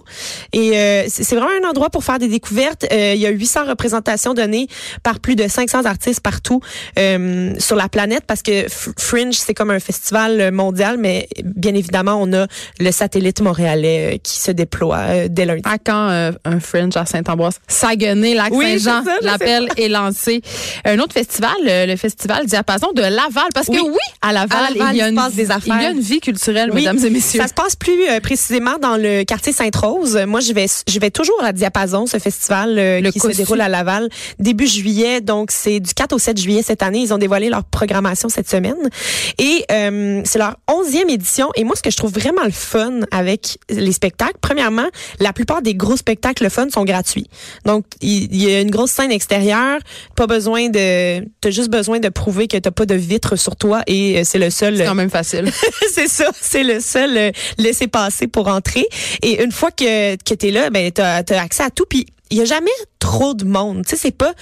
Et 0.54 0.72
c'est 1.10 1.36
vraiment 1.36 1.66
un 1.66 1.70
endroit 1.70 1.90
pour 1.90 2.04
faire 2.04 2.20
des 2.20 2.28
découvertes. 2.28 2.86
Il 2.92 3.18
y 3.18 3.26
a 3.26 3.30
800 3.30 3.66
représentations 3.66 4.34
données 4.34 4.68
par 5.04 5.20
plus 5.20 5.36
de 5.36 5.48
500 5.48 5.86
artistes 5.86 6.19
partout 6.20 6.62
euh, 6.98 7.54
sur 7.60 7.76
la 7.76 7.90
planète 7.90 8.24
parce 8.28 8.42
que 8.42 8.66
Fringe 8.98 9.34
c'est 9.36 9.54
comme 9.54 9.72
un 9.72 9.80
festival 9.80 10.52
mondial, 10.52 10.98
mais 10.98 11.28
bien 11.44 11.74
évidemment 11.76 12.20
on 12.22 12.32
a 12.34 12.48
le 12.80 12.92
satellite 12.92 13.42
montréalais 13.42 14.16
euh, 14.16 14.18
qui 14.22 14.38
se 14.40 14.52
déploie 14.52 14.98
euh, 15.00 15.28
dès 15.30 15.46
lundi. 15.46 15.62
À 15.66 15.78
quand 15.78 16.10
euh, 16.10 16.32
un 16.46 16.60
Fringe 16.60 16.96
à 16.98 17.06
Saint-Ambroise? 17.06 17.56
Saguenay, 17.68 18.34
Lac-Saint-Jean. 18.36 19.04
Oui, 19.06 19.12
L'appel 19.22 19.68
est 19.78 19.88
lancé. 19.90 20.42
Un 20.86 21.00
autre 21.00 21.14
festival, 21.14 21.52
euh, 21.68 21.86
le 21.86 21.96
festival 21.96 22.46
Diapason 22.46 22.92
de 22.96 23.02
Laval. 23.02 23.50
Parce 23.54 23.68
que 23.68 23.72
Oui. 23.80 23.98
à 24.22 24.34
Laval, 24.34 24.58
À 24.66 24.70
Laval, 24.74 24.96
il, 24.96 24.98
y 24.98 25.02
a 25.02 25.10
une, 25.10 25.16
passe 25.16 25.34
des 25.34 25.44
il 25.44 25.48
y 25.48 25.52
a 25.52 25.56
affaires. 25.56 25.92
une 25.92 26.00
vie 26.00 26.20
culturelle, 26.20 26.70
Oui, 26.74 26.82
mesdames 26.82 27.04
et 27.06 27.10
messieurs. 27.10 27.40
Ça 27.42 27.48
se 27.48 27.54
passe 27.54 27.76
plus 27.76 28.08
euh, 28.10 28.20
précisément 28.20 28.78
dans 28.82 28.98
le 28.98 29.24
quartier 29.24 29.54
Sainte-Rose. 29.54 30.18
Moi, 30.28 30.40
je 30.40 30.54
vais, 30.54 30.68
je 30.88 31.00
vais 31.00 31.12
toujours 31.12 31.42
à 31.44 31.54
Diapason, 31.54 32.06
ce 32.06 32.18
festival 32.20 32.78
euh, 32.78 33.02
qui 33.12 33.20
Cossu. 33.20 33.34
se 33.34 33.38
déroule 33.38 33.62
à 33.62 33.70
Laval 33.70 34.10
début 34.40 34.68
juillet. 34.68 35.22
Donc, 35.22 35.52
c'est 35.52 35.80
du 35.80 35.94
4 35.94 36.09
au 36.14 36.20
7 36.20 36.40
juillet 36.40 36.62
cette 36.62 36.84
année. 36.84 37.00
Ils 37.00 37.14
ont 37.14 37.18
dévoilé 37.18 37.50
leur 37.50 37.64
programmation 37.64 38.30
cette 38.30 38.50
semaine. 38.50 38.90
Et 39.38 39.66
euh, 39.72 40.22
c'est 40.26 40.40
leur 40.40 40.58
onzième 40.68 41.10
édition. 41.10 41.50
Et 41.56 41.64
moi, 41.64 41.76
ce 41.76 41.82
que 41.82 41.92
je 41.92 41.98
trouve 41.98 42.12
vraiment 42.12 42.44
le 42.44 42.52
fun 42.52 43.02
avec 43.12 43.58
les 43.70 43.92
spectacles, 43.92 44.38
premièrement, 44.42 44.88
la 45.20 45.34
plupart 45.34 45.62
des 45.62 45.76
gros 45.76 45.98
spectacles 45.98 46.44
le 46.44 46.50
fun 46.50 46.70
sont 46.70 46.84
gratuits. 46.84 47.28
Donc, 47.66 47.86
il, 48.02 48.36
y 48.36 48.54
a 48.54 48.62
une 48.62 48.72
grosse 48.72 48.92
scène 48.92 49.12
extérieure. 49.12 49.80
Pas 50.16 50.28
besoin 50.28 50.70
de... 50.70 51.26
T'as 51.42 51.50
juste 51.52 51.70
besoin 51.70 52.00
de 52.00 52.10
prouver 52.10 52.48
que 52.48 52.58
t'as 52.58 52.72
pas 52.72 52.86
de 52.86 52.96
vitre 52.96 53.36
sur 53.36 53.56
toi 53.56 53.82
et 53.88 54.20
euh, 54.20 54.22
c'est 54.24 54.40
le 54.40 54.50
seul... 54.50 54.78
C'est 54.78 54.86
quand 54.86 54.96
même 54.96 55.10
facile. 55.10 55.52
c'est 55.94 56.08
ça, 56.08 56.30
c'est 56.40 56.64
le 56.64 56.80
seul 56.80 57.18
euh, 57.18 57.32
laisser 57.58 57.88
passer 57.88 58.28
pour 58.28 58.48
entrer. 58.48 58.86
Et 59.22 59.44
une 59.44 59.52
fois 59.52 59.72
que, 59.72 60.16
que 60.16 60.34
tu 60.34 60.48
es 60.48 60.52
là, 60.52 60.70
ben 60.70 60.92
tu 60.92 61.02
as, 61.02 61.24
accès 61.42 61.64
à 61.64 61.70
tout 61.70 61.86
puis 61.88 62.06
il 62.30 62.38
y 62.38 62.42
a 62.42 62.46
jamais 62.46 62.72
trop 63.00 63.34
de 63.34 63.46
monde, 63.46 63.84
tu 63.86 63.92
sais 63.92 63.96
c'est 63.98 64.12
pas 64.12 64.34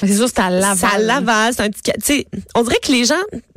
c'est 0.00 0.14
sûr, 0.14 0.28
c'est 0.28 0.40
à 0.40 0.50
Laval. 0.50 0.76
c'est 0.78 0.96
à 0.96 0.98
Laval, 0.98 1.54
c'est 1.54 1.62
un 1.62 1.70
petit 1.70 1.82
tu 1.82 1.92
sais 2.02 2.26
on 2.54 2.62
dirait 2.62 2.78
que 2.82 2.92
les 2.92 3.04
gens 3.04 3.14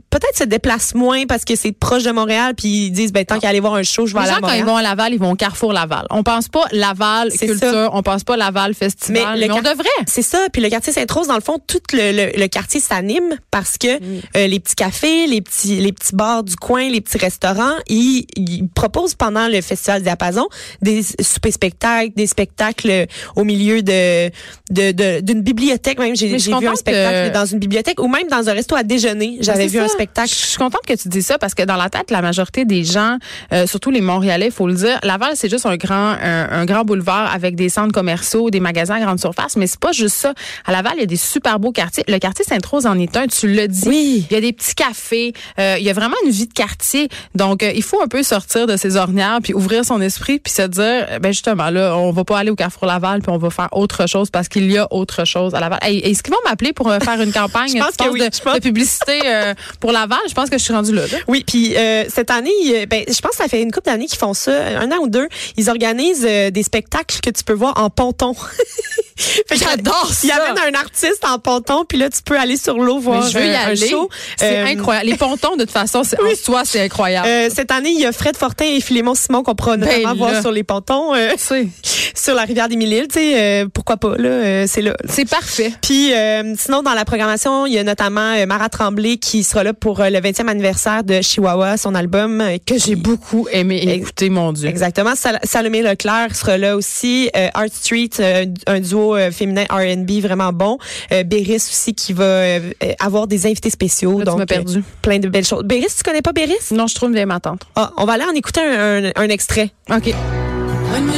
peut-être 0.10 0.38
se 0.38 0.44
déplacent 0.46 0.96
moins 0.96 1.26
parce 1.26 1.44
que 1.46 1.56
c'est 1.56 1.72
proche 1.72 2.04
de 2.04 2.12
Montréal, 2.12 2.54
puis 2.56 2.68
ils 2.88 2.92
disent, 2.92 3.12
ben, 3.12 3.26
tant 3.26 3.40
qu'à 3.40 3.50
aller 3.50 3.60
voir 3.60 3.76
un 3.76 3.84
show, 3.84 4.06
je 4.08 4.14
vais 4.14 4.20
Les 4.22 4.30
aller 4.30 4.40
gens, 4.42 4.48
à 4.48 4.50
quand 4.52 4.56
ils 4.58 4.64
vont 4.66 4.78
à 4.78 4.82
Laval, 4.82 5.14
ils 5.14 5.20
vont 5.20 5.32
au 5.32 5.36
Carrefour 5.36 5.74
Laval. 5.74 6.06
On 6.10 6.24
pense 6.24 6.48
pas 6.48 6.64
Laval 6.72 7.30
C'est 7.36 7.48
culture, 7.48 7.70
ça. 7.72 7.90
on 7.94 8.02
pense 8.04 8.24
pas 8.24 8.38
Laval 8.38 8.74
festival, 8.74 9.24
Mais 9.40 9.40
mais, 9.40 9.48
le 9.48 9.54
on 9.54 9.62
devrait. 9.62 9.88
C'est 10.08 10.22
ça. 10.22 10.48
Puis 10.52 10.62
le 10.62 10.70
quartier 10.70 10.94
Sainte-Rose, 10.94 11.28
dans 11.28 11.36
le 11.36 11.42
fond, 11.42 11.60
tout 11.66 11.80
le, 11.94 12.12
le, 12.12 12.40
le 12.40 12.48
quartier 12.48 12.80
s'anime 12.80 13.38
parce 13.52 13.78
que 13.78 13.88
Mm. 13.98 14.22
euh, 14.38 14.48
les 14.48 14.60
petits 14.60 14.76
cafés, 14.76 15.28
les 15.28 15.42
petits, 15.42 15.78
les 15.78 15.92
petits 15.92 16.16
bars 16.16 16.44
du 16.44 16.56
coin, 16.56 16.90
les 16.90 17.02
petits 17.02 17.18
restaurants, 17.18 17.76
ils, 17.88 18.26
ils 18.36 18.68
proposent 18.70 19.16
pendant 19.16 19.48
le 19.48 19.62
festival 19.62 20.04
Diapason 20.04 20.48
des 20.82 21.02
soupers 21.22 21.52
spectacles, 21.54 22.12
des 22.16 22.28
spectacles 22.28 23.08
au 23.36 23.44
milieu 23.44 23.82
de 23.82 24.30
de- 24.70 24.92
de- 24.92 25.22
d'une 25.22 25.42
bibliothèque. 25.42 26.00
Même 26.00 26.16
j'ai 26.16 26.28
vu 26.28 26.36
un 26.36 26.76
spectacle 26.76 27.30
que- 27.30 27.34
dans 27.34 27.46
une 27.46 27.60
bibliothèque 27.60 28.00
ou 28.02 28.08
même 28.08 28.28
dans 28.30 28.50
un 28.50 28.54
resto 28.54 28.76
à 28.76 28.84
déjeuner. 28.84 29.38
J'avais 29.42 29.68
vu 29.68 29.80
un. 29.80 29.88
Spectacle. 29.98 30.30
Je 30.30 30.36
suis 30.36 30.58
contente 30.58 30.86
que 30.88 30.94
tu 30.94 31.08
dis 31.10 31.22
ça 31.22 31.38
parce 31.38 31.54
que 31.54 31.63
dans 31.63 31.75
la 31.75 31.89
tête, 31.89 32.12
la 32.12 32.22
majorité 32.22 32.66
des 32.66 32.84
gens, 32.84 33.18
euh, 33.54 33.66
surtout 33.68 33.92
les 33.92 34.01
Montréalais, 34.01 34.51
faut 34.51 34.68
le 34.68 34.74
dire, 34.75 35.00
Laval, 35.04 35.32
c'est 35.36 35.50
juste 35.50 35.66
un 35.66 35.75
grand, 35.77 36.16
un, 36.22 36.50
un 36.51 36.66
grand 36.66 36.84
boulevard 36.86 37.32
avec 37.34 37.56
des 37.56 37.70
centres 37.70 37.94
commerciaux, 37.94 38.50
des 38.50 38.60
magasins 38.60 38.96
à 38.96 39.00
grande 39.00 39.20
surface, 39.20 39.56
mais 39.58 39.68
c'est 39.68 39.80
pas 39.80 39.92
juste 39.92 40.16
ça. 40.16 40.34
À 40.66 40.72
Laval, 40.72 40.94
il 40.98 41.00
y 41.01 41.04
a 41.04 41.08
des 41.08 41.16
super 41.18 41.60
beaux 41.60 41.72
quartiers. 41.72 42.04
Le 42.08 42.18
quartier 42.20 42.46
Sainte-Rose 42.46 42.86
en 42.86 42.98
est 43.00 43.16
un, 43.18 43.27
tu 43.27 43.48
l'as 43.48 43.68
dit. 43.68 43.88
Oui. 43.88 44.25
Il 44.30 44.34
y 44.34 44.38
a 44.38 44.42
des 44.42 44.54
petits 44.54 44.75
cafés, 44.75 45.34
euh, 45.60 45.75
il 45.80 45.86
y 45.86 45.89
a 45.89 45.94
vraiment 45.94 46.16
une 46.25 46.32
vie 46.32 46.48
de 46.48 46.54
quartier. 46.54 47.10
Donc, 47.36 47.63
euh, 47.63 47.72
il 47.75 47.84
faut 47.84 48.01
un 48.01 48.08
peu 48.08 48.24
sortir 48.24 48.68
de 48.68 48.77
ses 48.77 48.96
ornières 48.96 49.39
puis 49.44 49.54
ouvrir 49.54 49.84
son 49.86 50.01
esprit 50.01 50.39
puis 50.39 50.54
se 50.54 50.62
dire, 50.63 51.08
ben 51.22 51.32
justement, 51.32 51.70
là, 51.70 51.96
on 51.98 52.12
va 52.12 52.24
pas 52.24 52.38
aller 52.39 52.51
au 52.51 52.56
Carrefour 52.56 52.86
Laval 52.88 53.22
puis 53.22 53.32
on 53.32 53.38
va 53.38 53.50
faire 53.50 53.70
autre 53.72 54.08
chose 54.08 54.30
parce 54.30 54.48
qu'il 54.48 54.72
y 54.72 54.77
a 54.77 54.88
autre 54.92 55.25
chose 55.25 55.56
à 55.56 55.60
Laval. 55.60 55.80
Hey, 55.82 56.00
Est-ce 56.00 56.24
qu'ils 56.24 56.34
vont 56.34 56.39
m'appeler 56.46 56.74
pour 56.74 56.89
euh, 56.89 57.00
faire 57.00 57.20
une 57.22 57.32
campagne 57.34 57.70
Je 57.70 57.77
pense 57.84 57.96
que 57.96 58.10
oui. 58.10 58.20
de, 58.20 58.30
Je 58.34 58.42
pense- 58.42 58.56
de 58.56 58.60
publicité 58.60 59.20
euh, 59.25 59.54
pour 59.88 59.94
Laval? 59.94 60.20
Je 60.27 60.34
pense 60.34 60.50
que 60.50 60.58
je 60.58 60.63
suis 60.63 60.74
rendue 60.74 60.94
là. 60.94 61.03
là. 61.10 61.17
Oui, 61.29 61.46
puis 61.48 61.77
euh, 61.77 62.03
cette 62.13 62.29
année, 62.29 62.51
euh, 62.75 62.86
ben, 62.86 63.03
je 63.08 63.20
pense 63.22 63.32
que 63.32 63.38
ça 63.38 63.48
fait 63.48 63.62
une 63.62 63.72
couple 63.72 63.86
d'années 63.86 64.08
qu'ils 64.08 64.17
font 64.20 64.34
ça, 64.34 64.51
un 64.82 64.91
an 64.91 64.98
ou 65.00 65.08
deux. 65.08 65.29
Ils 65.56 65.70
organisent 65.70 66.25
euh, 66.27 66.50
des 66.51 66.63
spectacles 66.63 67.20
que 67.22 67.29
tu 67.29 67.41
peux 67.46 67.53
voir 67.53 67.79
en 67.82 67.89
ponton. 67.89 68.36
J'adore 69.51 70.12
Il 70.24 70.27
y 70.27 70.32
ça. 70.32 70.44
amène 70.44 70.75
un 70.75 70.79
artiste 70.79 71.24
en 71.27 71.39
ponton, 71.39 71.86
puis 71.86 71.98
là, 71.98 72.10
tu 72.10 72.22
peux 72.24 72.38
aller 72.38 72.58
sur 72.58 72.77
l'eau 72.77 73.00
voir 73.00 73.24
Mais 73.24 73.29
je 73.32 73.38
veux 73.39 73.46
y 73.46 73.56
un 73.56 73.60
aller. 73.60 73.89
show. 73.89 74.10
C'est 74.38 74.58
Euh, 74.60 74.65
incroyable. 74.65 75.08
Les 75.08 75.15
pontons, 75.17 75.56
de 75.56 75.62
toute 75.63 75.72
façon, 75.72 76.03
c'est, 76.03 76.20
en 76.22 76.36
soi, 76.36 76.63
c'est 76.65 76.82
incroyable. 76.82 77.27
euh, 77.27 77.50
cette 77.53 77.72
année, 77.72 77.89
il 77.89 78.00
y 78.00 78.06
a 78.06 78.12
Fred 78.12 78.38
Fortin 78.38 78.65
et 78.65 78.79
Philémon 78.82 79.15
Simon 79.15 79.41
qu'on 79.44 79.56
pourra 79.56 79.77
notamment 79.77 80.12
Ben 80.12 80.17
voir 80.17 80.41
sur 80.41 80.51
les 80.51 80.63
pontons, 80.63 81.15
euh, 81.15 81.29
sur 82.13 82.36
la 82.36 82.44
rivière 82.44 82.67
des 82.70 82.75
Mille-Îles. 82.75 83.08
Tu 83.08 83.20
sais, 83.20 83.65
pourquoi 83.74 83.98
pas, 83.98 84.15
là, 84.17 84.67
c'est 84.67 84.82
là. 84.82 84.96
c'est 85.10 85.27
parfait. 85.27 85.72
Puis 85.82 86.12
sinon, 86.58 86.84
dans 86.84 86.94
la 86.94 87.06
programmation, 87.06 87.65
il 87.65 87.74
y 87.74 87.79
a 87.79 87.84
notamment 87.84 88.46
Mara 88.46 88.70
Tremblay 88.70 89.17
qui 89.17 89.44
sera 89.44 89.63
là 89.63 89.74
pour 89.79 90.00
euh, 90.01 90.10
le 90.10 90.19
20e 90.19 90.48
anniversaire 90.48 91.03
de 91.03 91.22
Chihuahua, 91.22 91.77
son 91.77 91.96
album 91.96 92.41
euh, 92.41 92.57
que 92.65 92.77
J'ai 92.77 92.96
beaucoup 92.96 93.48
aimé 93.51 93.77
écouter, 93.88 94.29
mon 94.29 94.51
Dieu. 94.53 94.67
Exactement. 94.67 95.15
Sal- 95.15 95.39
Salomé 95.43 95.81
Leclerc 95.81 96.36
sera 96.36 96.57
là 96.57 96.75
aussi. 96.75 97.29
Euh, 97.36 97.48
Art 97.53 97.65
Street, 97.72 98.10
euh, 98.19 98.46
un 98.67 98.79
duo 98.79 99.15
euh, 99.15 99.31
féminin 99.31 99.65
R&B 99.69 100.22
vraiment 100.22 100.51
bon. 100.53 100.77
Euh, 101.12 101.24
Béris 101.24 101.55
aussi 101.55 101.93
qui 101.93 102.13
va 102.13 102.43
avoir 103.00 103.27
des 103.27 103.46
invités 103.46 103.69
spéciaux. 103.69 104.13
Là, 104.19 104.25
tu 104.25 104.25
donc 104.25 104.38
m'as 104.39 104.46
perdu. 104.46 104.77
euh, 104.79 104.81
plein 105.01 105.19
de 105.19 105.29
belles 105.29 105.46
choses. 105.46 105.63
Béris, 105.63 105.88
tu 105.96 106.03
connais 106.03 106.22
pas 106.22 106.34
Béris? 106.34 106.53
Non, 106.72 106.88
je 106.88 106.96
trouve 106.96 107.12
vieille 107.12 107.25
ma 107.25 107.39
tante. 107.39 107.62
Ah, 107.75 107.91
on 107.98 108.05
va 108.05 108.13
aller 108.13 108.25
en 108.25 108.36
écouter 108.36 108.62
un, 108.62 109.05
un- 109.05 109.12
un 109.15 109.29
extrait. 109.29 109.72
OK. 109.89 110.13
When 110.91 111.05
we 111.07 111.17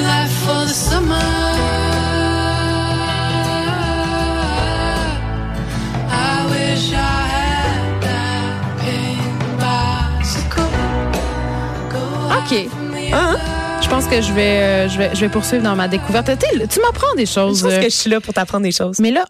OK. 12.51 12.67
Hein? 13.13 13.37
Je 13.81 13.87
pense 13.87 14.05
que 14.05 14.21
je 14.21 14.33
vais, 14.33 14.41
euh, 14.61 14.89
je 14.89 14.97
vais, 14.97 15.09
je 15.13 15.19
vais 15.21 15.29
poursuivre 15.29 15.63
dans 15.63 15.75
ma 15.75 15.87
découverte. 15.87 16.27
Tu 16.27 16.59
sais, 16.59 16.67
Tu 16.67 16.79
m'apprends 16.81 17.13
des 17.15 17.25
Je 17.25 17.31
choses. 17.31 17.61
pense 17.63 17.71
euh, 17.71 17.77
que 17.79 17.89
je 17.89 17.95
suis 17.95 18.09
là 18.09 18.19
pour 18.19 18.33
t'apprendre 18.33 18.63
des 18.63 18.71
choses. 18.71 18.99
Mais 18.99 19.11
là, 19.11 19.25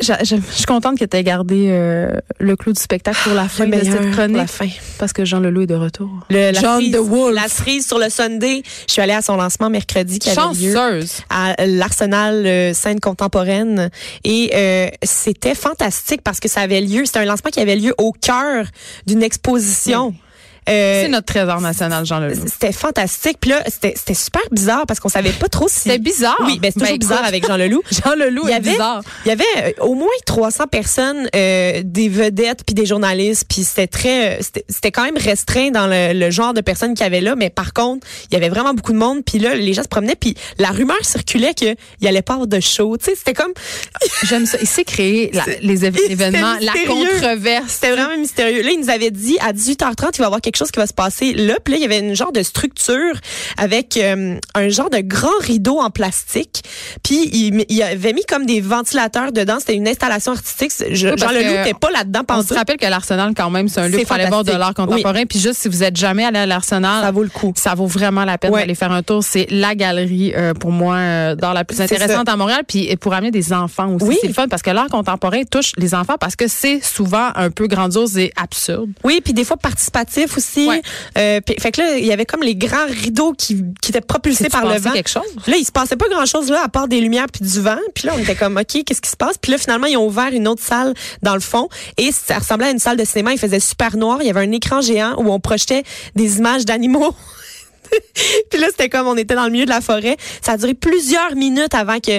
je, 0.00 0.12
je- 0.22 0.36
je 0.36 0.40
suis 0.56 0.64
contente 0.64 0.98
que 0.98 1.04
tu 1.04 1.16
aies 1.16 1.24
gardé 1.24 1.66
euh, 1.68 2.12
le 2.38 2.56
clou 2.56 2.72
du 2.72 2.80
spectacle 2.80 3.18
pour 3.24 3.34
la 3.34 3.48
fin 3.48 3.64
Le 3.66 3.70
de 3.72 3.76
meilleur 3.76 3.94
cette 3.96 4.06
pour 4.06 4.12
chronique. 4.12 4.36
la 4.36 4.46
fin. 4.46 4.68
Parce 4.98 5.12
que 5.12 5.24
Jean 5.24 5.40
Leloup 5.40 5.62
est 5.62 5.66
de 5.66 5.74
retour. 5.74 6.08
Le, 6.30 6.52
la 6.52 6.60
John 6.60 6.80
cerise, 6.80 6.92
the 6.92 6.98
Wolf. 6.98 7.34
La 7.34 7.48
cerise 7.48 7.86
sur 7.86 7.98
le 7.98 8.08
Sunday. 8.08 8.62
Je 8.86 8.92
suis 8.92 9.02
allée 9.02 9.12
à 9.12 9.22
son 9.22 9.36
lancement 9.36 9.68
mercredi 9.70 10.18
qui 10.18 10.30
avait 10.30 10.40
lieu. 10.54 10.72
Chanceuse. 10.72 11.22
à 11.28 11.54
l'Arsenal 11.66 12.46
euh, 12.46 12.72
scène 12.74 13.00
contemporaine 13.00 13.90
et 14.24 14.50
euh, 14.54 14.88
c'était 15.02 15.54
fantastique 15.54 16.22
parce 16.22 16.40
que 16.40 16.48
ça 16.48 16.60
avait 16.60 16.80
lieu, 16.80 17.04
c'était 17.04 17.18
un 17.18 17.24
lancement 17.24 17.50
qui 17.50 17.60
avait 17.60 17.76
lieu 17.76 17.94
au 17.98 18.12
cœur 18.12 18.66
d'une 19.06 19.22
exposition. 19.22 20.14
Euh, 20.68 21.02
C'est 21.02 21.08
notre 21.08 21.26
trésor 21.26 21.60
national, 21.60 22.04
Jean 22.06 22.20
Leloup. 22.20 22.46
c'était 22.46 22.72
fantastique. 22.72 23.38
Puis 23.40 23.50
là, 23.50 23.62
c'était 23.66 23.94
c'était 23.96 24.14
super 24.14 24.42
bizarre 24.50 24.84
parce 24.86 25.00
qu'on 25.00 25.08
savait 25.08 25.32
pas 25.32 25.48
trop 25.48 25.68
si... 25.68 25.80
C'était 25.80 25.98
bizarre. 25.98 26.36
Oui, 26.44 26.58
ben, 26.60 26.70
c'est 26.72 26.80
toujours 26.80 26.92
Ben, 26.94 26.98
bizarre 26.98 27.24
avec 27.24 27.46
Jean 27.46 27.56
Leloup. 27.56 27.82
Jean 27.90 28.14
Leloup 28.14 28.42
Il 28.44 28.50
y 28.50 28.54
avait- 28.54 28.70
bizarre. 28.72 29.02
Il 29.24 29.28
y 29.28 29.32
avait 29.32 29.44
euh, 29.58 29.72
au 29.84 29.94
moins 29.94 30.08
300 30.26 30.66
personnes, 30.66 31.28
euh, 31.34 31.82
des 31.84 32.08
vedettes 32.08 32.60
puis 32.66 32.74
des 32.74 32.86
journalistes, 32.86 33.46
puis 33.48 33.64
c'était 33.64 33.86
très, 33.86 34.34
euh, 34.34 34.36
c'était 34.40 34.64
c'était 34.68 34.90
quand 34.92 35.04
même 35.04 35.16
restreint 35.16 35.70
dans 35.70 35.86
le, 35.86 36.12
le 36.18 36.30
genre 36.30 36.54
de 36.54 36.60
personnes 36.60 36.94
qu'il 36.94 37.04
y 37.04 37.06
avait 37.06 37.20
là, 37.20 37.34
mais 37.36 37.50
par 37.50 37.72
contre, 37.72 38.06
il 38.30 38.34
y 38.34 38.36
avait 38.36 38.48
vraiment 38.48 38.74
beaucoup 38.74 38.92
de 38.92 38.98
monde, 38.98 39.22
puis 39.24 39.38
là, 39.38 39.54
les 39.54 39.72
gens 39.72 39.82
se 39.82 39.88
promenaient, 39.88 40.16
puis 40.16 40.34
la 40.58 40.68
rumeur 40.70 40.96
circulait 41.04 41.54
qu'il 41.54 41.74
y 42.00 42.06
allait 42.08 42.22
pas 42.22 42.34
avoir 42.34 42.46
de 42.46 42.60
show, 42.60 42.96
tu 42.96 43.06
sais, 43.06 43.14
c'était 43.16 43.34
comme, 43.34 43.52
J'aime 44.24 44.46
ça. 44.46 44.58
Il 44.60 44.84
créer 44.84 45.30
la- 45.34 45.44
les 45.62 45.84
événements, 46.10 46.54
la 46.60 46.72
controverse. 46.86 47.64
c'était 47.68 47.92
vraiment 47.92 48.16
mystérieux. 48.18 48.62
Là, 48.62 48.70
il 48.70 48.80
nous 48.80 48.90
avait 48.90 49.10
dit 49.10 49.36
à 49.40 49.52
18h30, 49.52 50.10
il 50.14 50.18
va 50.18 50.24
y 50.24 50.26
avoir 50.26 50.40
quelque 50.40 50.49
chose 50.56 50.70
qui 50.70 50.78
va 50.78 50.86
se 50.86 50.92
passer 50.94 51.32
là, 51.32 51.54
puis 51.64 51.72
là, 51.74 51.78
il 51.78 51.82
y 51.82 51.84
avait 51.84 51.98
une 52.00 52.14
genre 52.14 52.32
de 52.32 52.42
structure 52.42 53.14
avec 53.56 53.96
euh, 53.96 54.36
un 54.54 54.68
genre 54.68 54.90
de 54.90 54.98
grand 54.98 55.28
rideau 55.40 55.78
en 55.80 55.90
plastique, 55.90 56.62
puis 57.02 57.28
il, 57.32 57.64
il 57.68 57.82
avait 57.82 58.12
mis 58.12 58.24
comme 58.24 58.46
des 58.46 58.60
ventilateurs 58.60 59.32
dedans, 59.32 59.56
c'était 59.58 59.74
une 59.74 59.88
installation 59.88 60.32
artistique. 60.32 60.72
Je, 60.92 61.08
Oui, 61.08 61.14
Jean 61.18 61.30
Leloup 61.30 61.56
n'était 61.58 61.74
pas 61.74 61.90
là-dedans 61.90 62.20
On 62.30 62.42
se 62.42 62.54
rappelle 62.54 62.76
que 62.76 62.86
l'Arsenal, 62.86 63.32
quand 63.36 63.50
même, 63.50 63.68
c'est 63.68 63.80
un 63.80 63.88
lieu 63.88 63.98
pour 64.02 64.12
aller 64.12 64.26
voir 64.26 64.44
de 64.44 64.52
l'art 64.52 64.74
contemporain. 64.74 65.24
Puis 65.28 65.38
juste, 65.38 65.60
si 65.60 65.68
vous 65.68 65.82
êtes 65.82 65.96
jamais 65.96 66.24
allé 66.24 66.38
à 66.38 66.46
l'Arsenal, 66.46 67.02
Ça 67.04 67.10
vaut 67.10 67.22
le 67.22 67.28
coup. 67.28 67.52
ça 67.56 67.74
vaut 67.74 67.86
vraiment 67.86 68.24
la 68.24 68.38
peine 68.38 68.52
Ouais. 68.52 68.60
d'aller 68.60 68.74
faire 68.74 68.92
un 68.92 69.02
tour. 69.02 69.22
C'est 69.22 69.46
la 69.50 69.74
galerie, 69.74 70.32
euh, 70.36 70.54
pour 70.54 70.70
moi, 70.72 70.96
euh, 70.96 71.34
d'art 71.34 71.54
la 71.54 71.64
plus 71.64 71.80
intéressante 71.80 72.28
à 72.28 72.36
Montréal. 72.36 72.62
Puis 72.66 72.94
pour 72.96 73.14
amener 73.14 73.30
des 73.30 73.52
enfants 73.52 73.88
aussi, 73.94 74.04
Oui. 74.06 74.18
c'est 74.20 74.28
le 74.28 74.34
fun 74.34 74.48
parce 74.48 74.62
que 74.62 74.70
l'art 74.70 74.88
contemporain 74.88 75.42
touche 75.44 75.72
les 75.76 75.94
enfants 75.94 76.16
parce 76.18 76.36
que 76.36 76.48
c'est 76.48 76.80
souvent 76.82 77.30
un 77.34 77.50
peu 77.50 77.66
grandiose 77.66 78.18
et 78.18 78.32
absurde. 78.36 78.90
Oui, 79.04 79.20
puis 79.22 79.32
des 79.32 79.44
fois 79.44 79.56
participatif 79.56 80.36
aussi. 80.40 80.66
Ouais. 80.66 80.82
Euh, 81.18 81.40
fait 81.58 81.70
que 81.70 81.80
là, 81.80 81.96
il 81.96 82.06
y 82.06 82.12
avait 82.12 82.24
comme 82.24 82.42
les 82.42 82.56
grands 82.56 82.86
rideaux 82.86 83.32
qui, 83.32 83.62
qui 83.80 83.90
étaient 83.90 84.00
propulsés 84.00 84.48
par 84.48 84.66
le 84.66 84.78
vent. 84.78 84.92
quelque 84.92 85.10
chose? 85.10 85.22
Là, 85.46 85.56
il 85.56 85.64
se 85.64 85.72
passait 85.72 85.96
pas 85.96 86.08
grand-chose 86.08 86.50
là, 86.50 86.62
à 86.64 86.68
part 86.68 86.88
des 86.88 87.00
lumières 87.00 87.26
puis 87.32 87.44
du 87.44 87.60
vent. 87.60 87.78
Puis 87.94 88.06
là, 88.06 88.14
on 88.16 88.18
était 88.18 88.34
comme, 88.34 88.56
OK, 88.56 88.84
qu'est-ce 88.84 89.00
qui 89.00 89.10
se 89.10 89.16
passe? 89.16 89.36
Puis 89.38 89.52
là, 89.52 89.58
finalement, 89.58 89.86
ils 89.86 89.96
ont 89.96 90.06
ouvert 90.06 90.30
une 90.32 90.48
autre 90.48 90.62
salle 90.62 90.94
dans 91.22 91.34
le 91.34 91.40
fond. 91.40 91.68
Et 91.96 92.10
ça 92.12 92.38
ressemblait 92.38 92.68
à 92.68 92.70
une 92.70 92.78
salle 92.78 92.96
de 92.96 93.04
cinéma. 93.04 93.32
Il 93.32 93.38
faisait 93.38 93.60
super 93.60 93.96
noir. 93.96 94.18
Il 94.20 94.26
y 94.26 94.30
avait 94.30 94.40
un 94.40 94.52
écran 94.52 94.80
géant 94.80 95.14
où 95.18 95.30
on 95.30 95.40
projetait 95.40 95.84
des 96.16 96.38
images 96.38 96.64
d'animaux. 96.64 97.14
Puis 98.50 98.60
là, 98.60 98.68
c'était 98.80 98.88
comme 98.96 99.06
on 99.08 99.16
était 99.16 99.34
dans 99.34 99.44
le 99.44 99.50
milieu 99.50 99.66
de 99.66 99.70
la 99.70 99.82
forêt. 99.82 100.16
Ça 100.40 100.52
a 100.52 100.56
duré 100.56 100.72
plusieurs 100.72 101.34
minutes 101.34 101.74
avant 101.74 102.00
que 102.00 102.12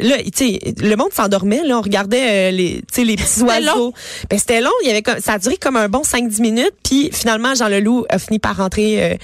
là, 0.00 0.16
tu 0.22 0.30
sais, 0.34 0.60
le 0.80 0.94
monde 0.94 1.12
s'endormait. 1.12 1.62
Là, 1.64 1.78
on 1.78 1.82
regardait 1.82 2.50
euh, 2.50 2.50
les, 2.52 2.74
tu 2.76 2.82
sais, 2.92 3.04
les 3.04 3.16
petits 3.16 3.42
oiseaux. 3.42 3.92
Ben, 4.30 4.38
c'était 4.38 4.60
long. 4.60 4.70
Il 4.82 4.88
y 4.88 4.90
avait 4.92 5.02
comme, 5.02 5.18
ça 5.18 5.32
a 5.34 5.38
duré 5.38 5.56
comme 5.56 5.76
un 5.76 5.88
bon 5.88 6.02
5-10 6.02 6.40
minutes. 6.40 6.70
Puis 6.84 7.10
finalement, 7.12 7.54
Jean 7.56 7.66
Leloup 7.68 8.04
a 8.10 8.18
fini 8.20 8.38
par 8.38 8.56
rentrer. 8.56 9.02
euh, 9.02 9.14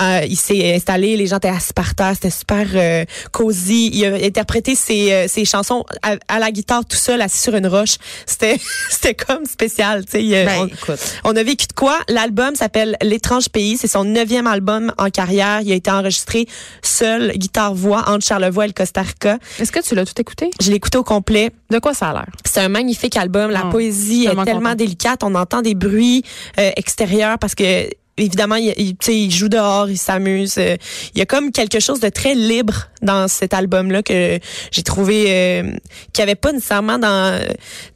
euh, 0.00 0.20
il 0.26 0.36
s'est 0.36 0.74
installé. 0.74 1.16
Les 1.18 1.26
gens 1.26 1.36
étaient 1.36 1.48
assis 1.48 1.74
par 1.74 1.94
terre. 1.94 2.12
C'était 2.14 2.30
super 2.30 2.66
euh, 2.74 3.04
cosy. 3.30 3.90
Il 3.92 4.04
a 4.06 4.14
interprété 4.24 4.74
ses, 4.74 5.12
euh, 5.12 5.28
ses 5.28 5.44
chansons 5.44 5.84
à, 6.02 6.16
à 6.28 6.38
la 6.38 6.50
guitare 6.50 6.84
tout 6.86 6.96
seul, 6.96 7.20
assis 7.20 7.42
sur 7.42 7.54
une 7.56 7.66
roche. 7.66 7.96
C'était, 8.24 8.58
c'était 8.90 9.14
comme 9.14 9.44
spécial. 9.44 10.04
Tu 10.06 10.12
sais, 10.30 10.44
Ben, 10.46 10.68
on- 11.24 11.30
on 11.32 11.36
a 11.36 11.42
vécu 11.42 11.66
de 11.66 11.72
quoi? 11.74 11.98
L'album 12.08 12.54
s'appelle 12.54 12.96
L'étrange 13.02 13.50
pays. 13.50 13.76
C'est 13.76 13.86
son 13.88 14.04
neuvième 14.04 14.46
album 14.46 14.94
en 14.96 15.10
carrière. 15.10 15.60
Il 15.62 15.72
a 15.72 15.74
été 15.74 15.90
enregistré 15.90 16.37
seul, 16.82 17.32
guitare-voix, 17.36 18.04
entre 18.08 18.24
Charlevoix 18.24 18.64
et 18.64 18.68
le 18.68 18.72
Costa 18.74 19.02
Rica. 19.02 19.38
Est-ce 19.58 19.72
que 19.72 19.80
tu 19.80 19.94
l'as 19.94 20.04
tout 20.04 20.20
écouté? 20.20 20.50
Je 20.60 20.70
l'ai 20.70 20.76
écouté 20.76 20.98
au 20.98 21.02
complet. 21.04 21.50
De 21.70 21.78
quoi 21.78 21.94
ça 21.94 22.10
a 22.10 22.12
l'air? 22.12 22.26
C'est 22.44 22.60
un 22.60 22.68
magnifique 22.68 23.16
album. 23.16 23.50
La 23.50 23.64
Oh, 23.66 23.70
poésie 23.70 24.22
est 24.22 24.26
tellement 24.28 24.44
tellement 24.44 24.60
contente. 24.60 24.76
délicate. 24.78 25.22
On 25.24 25.34
entend 25.34 25.62
des 25.62 25.74
bruits 25.74 26.22
euh, 26.58 26.70
extérieurs 26.76 27.38
parce 27.38 27.54
que 27.54 27.88
évidemment, 28.18 28.56
il, 28.56 28.74
il, 28.76 28.96
tu 28.96 29.06
sais, 29.06 29.16
il 29.16 29.30
joue 29.30 29.48
dehors, 29.48 29.88
il 29.88 29.96
s'amuse. 29.98 30.54
euh, 30.58 30.76
il 31.14 31.18
y 31.18 31.22
a 31.22 31.26
comme 31.26 31.52
quelque 31.52 31.80
chose 31.80 32.00
de 32.00 32.08
très 32.08 32.34
libre 32.34 32.88
dans 33.00 33.28
cet 33.28 33.54
album-là 33.54 34.02
que 34.02 34.38
j'ai 34.70 34.82
trouvé 34.82 35.26
euh, 35.28 35.62
qu'il 36.12 36.24
n'y 36.24 36.30
avait 36.30 36.34
pas 36.34 36.52
nécessairement 36.52 36.98
dans 36.98 37.40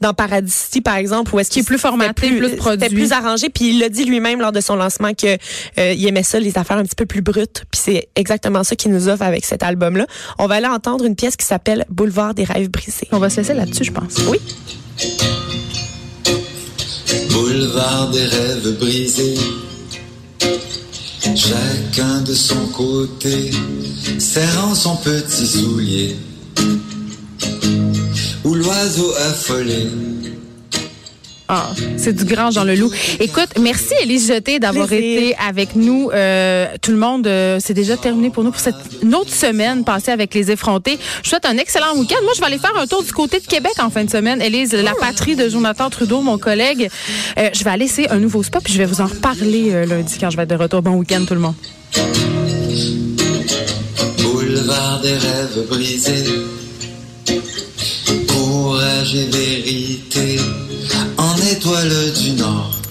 dans 0.00 0.14
Paradis, 0.14 0.80
par 0.82 0.96
exemple, 0.96 1.34
où 1.34 1.40
est-ce 1.40 1.50
Qui 1.50 1.60
est 1.60 1.64
plus 1.64 1.78
formaté, 1.78 2.12
plus 2.36 2.56
produit. 2.56 2.80
C'était 2.82 2.94
plus 2.94 3.12
arrangé. 3.12 3.48
Puis 3.48 3.70
il 3.70 3.80
l'a 3.80 3.88
dit 3.88 4.04
lui-même 4.04 4.40
lors 4.40 4.52
de 4.52 4.60
son 4.60 4.76
lancement 4.76 5.12
que 5.14 5.36
euh, 5.78 5.92
il 5.92 6.06
aimait 6.06 6.22
ça, 6.22 6.38
les 6.40 6.56
affaires 6.56 6.76
un 6.78 6.84
petit 6.84 6.94
peu 6.96 7.06
plus 7.06 7.22
brutes. 7.22 7.64
Puis 7.70 7.80
c'est 7.84 8.08
exactement 8.16 8.64
ça 8.64 8.76
qu'il 8.76 8.92
nous 8.92 9.08
offre 9.08 9.22
avec 9.22 9.44
cet 9.44 9.62
album-là. 9.62 10.06
On 10.38 10.46
va 10.46 10.56
aller 10.56 10.66
entendre 10.66 11.04
une 11.04 11.16
pièce 11.16 11.36
qui 11.36 11.46
s'appelle 11.46 11.84
Boulevard 11.90 12.34
des 12.34 12.44
rêves 12.44 12.70
brisés. 12.70 13.08
On 13.12 13.18
va 13.18 13.30
se 13.30 13.38
laisser 13.38 13.54
là-dessus, 13.54 13.84
je 13.84 13.92
pense. 13.92 14.14
Oui. 14.28 14.38
Boulevard 17.30 18.10
des 18.10 18.24
rêves 18.24 18.78
brisés. 18.78 19.34
Chacun 21.24 22.20
de 22.22 22.34
son 22.34 22.66
côté, 22.66 23.52
serrant 24.18 24.74
son 24.74 24.96
petit 24.96 25.46
soulier. 25.46 26.16
Où 28.44 28.54
l'oiseau 28.54 29.14
affolé 29.30 29.86
ah, 31.54 31.68
c'est 31.98 32.14
du 32.14 32.24
grand 32.24 32.50
Jean 32.50 32.64
Leloup. 32.64 32.90
Écoute, 33.20 33.50
merci 33.60 33.92
Élise 34.02 34.26
Jeté 34.26 34.58
d'avoir 34.58 34.90
été 34.90 35.36
avec 35.36 35.76
nous. 35.76 36.08
Euh, 36.10 36.66
tout 36.80 36.92
le 36.92 36.96
monde, 36.96 37.26
euh, 37.26 37.58
c'est 37.60 37.74
déjà 37.74 37.98
terminé 37.98 38.30
pour 38.30 38.42
nous 38.42 38.52
pour 38.52 38.60
cette 38.60 38.74
autre 39.12 39.34
semaine 39.34 39.84
passée 39.84 40.12
avec 40.12 40.32
les 40.32 40.50
effrontés. 40.50 40.98
Je 41.22 41.28
souhaite 41.28 41.44
un 41.44 41.58
excellent 41.58 41.94
week-end. 41.98 42.22
Moi, 42.22 42.32
je 42.34 42.40
vais 42.40 42.46
aller 42.46 42.56
faire 42.56 42.74
un 42.74 42.86
tour 42.86 43.02
du 43.02 43.12
côté 43.12 43.38
de 43.38 43.46
Québec 43.46 43.72
en 43.82 43.90
fin 43.90 44.02
de 44.02 44.08
semaine. 44.08 44.40
Élise, 44.40 44.72
la 44.72 44.94
patrie 44.94 45.36
de 45.36 45.50
Jonathan 45.50 45.90
Trudeau, 45.90 46.22
mon 46.22 46.38
collègue. 46.38 46.88
Euh, 47.38 47.50
je 47.52 47.64
vais 47.64 47.70
aller 47.70 47.84
essayer 47.84 48.10
un 48.10 48.18
nouveau 48.18 48.42
spot 48.42 48.62
puis 48.64 48.72
je 48.72 48.78
vais 48.78 48.86
vous 48.86 49.02
en 49.02 49.06
reparler 49.06 49.84
lundi 49.84 50.16
quand 50.18 50.30
je 50.30 50.38
vais 50.38 50.44
être 50.44 50.50
de 50.50 50.54
retour. 50.54 50.80
Bon 50.80 50.92
week-end 50.92 51.26
tout 51.28 51.34
le 51.34 51.40
monde. 51.40 51.54
Boulevard 54.22 55.02
des 55.02 55.12
rêves 55.12 55.68
brisés, 55.68 56.24
courage 58.26 59.14
et 59.14 59.26
vérité 59.26 60.38
étoile 61.62 62.12
du 62.12 62.32
Nord. 62.32 62.81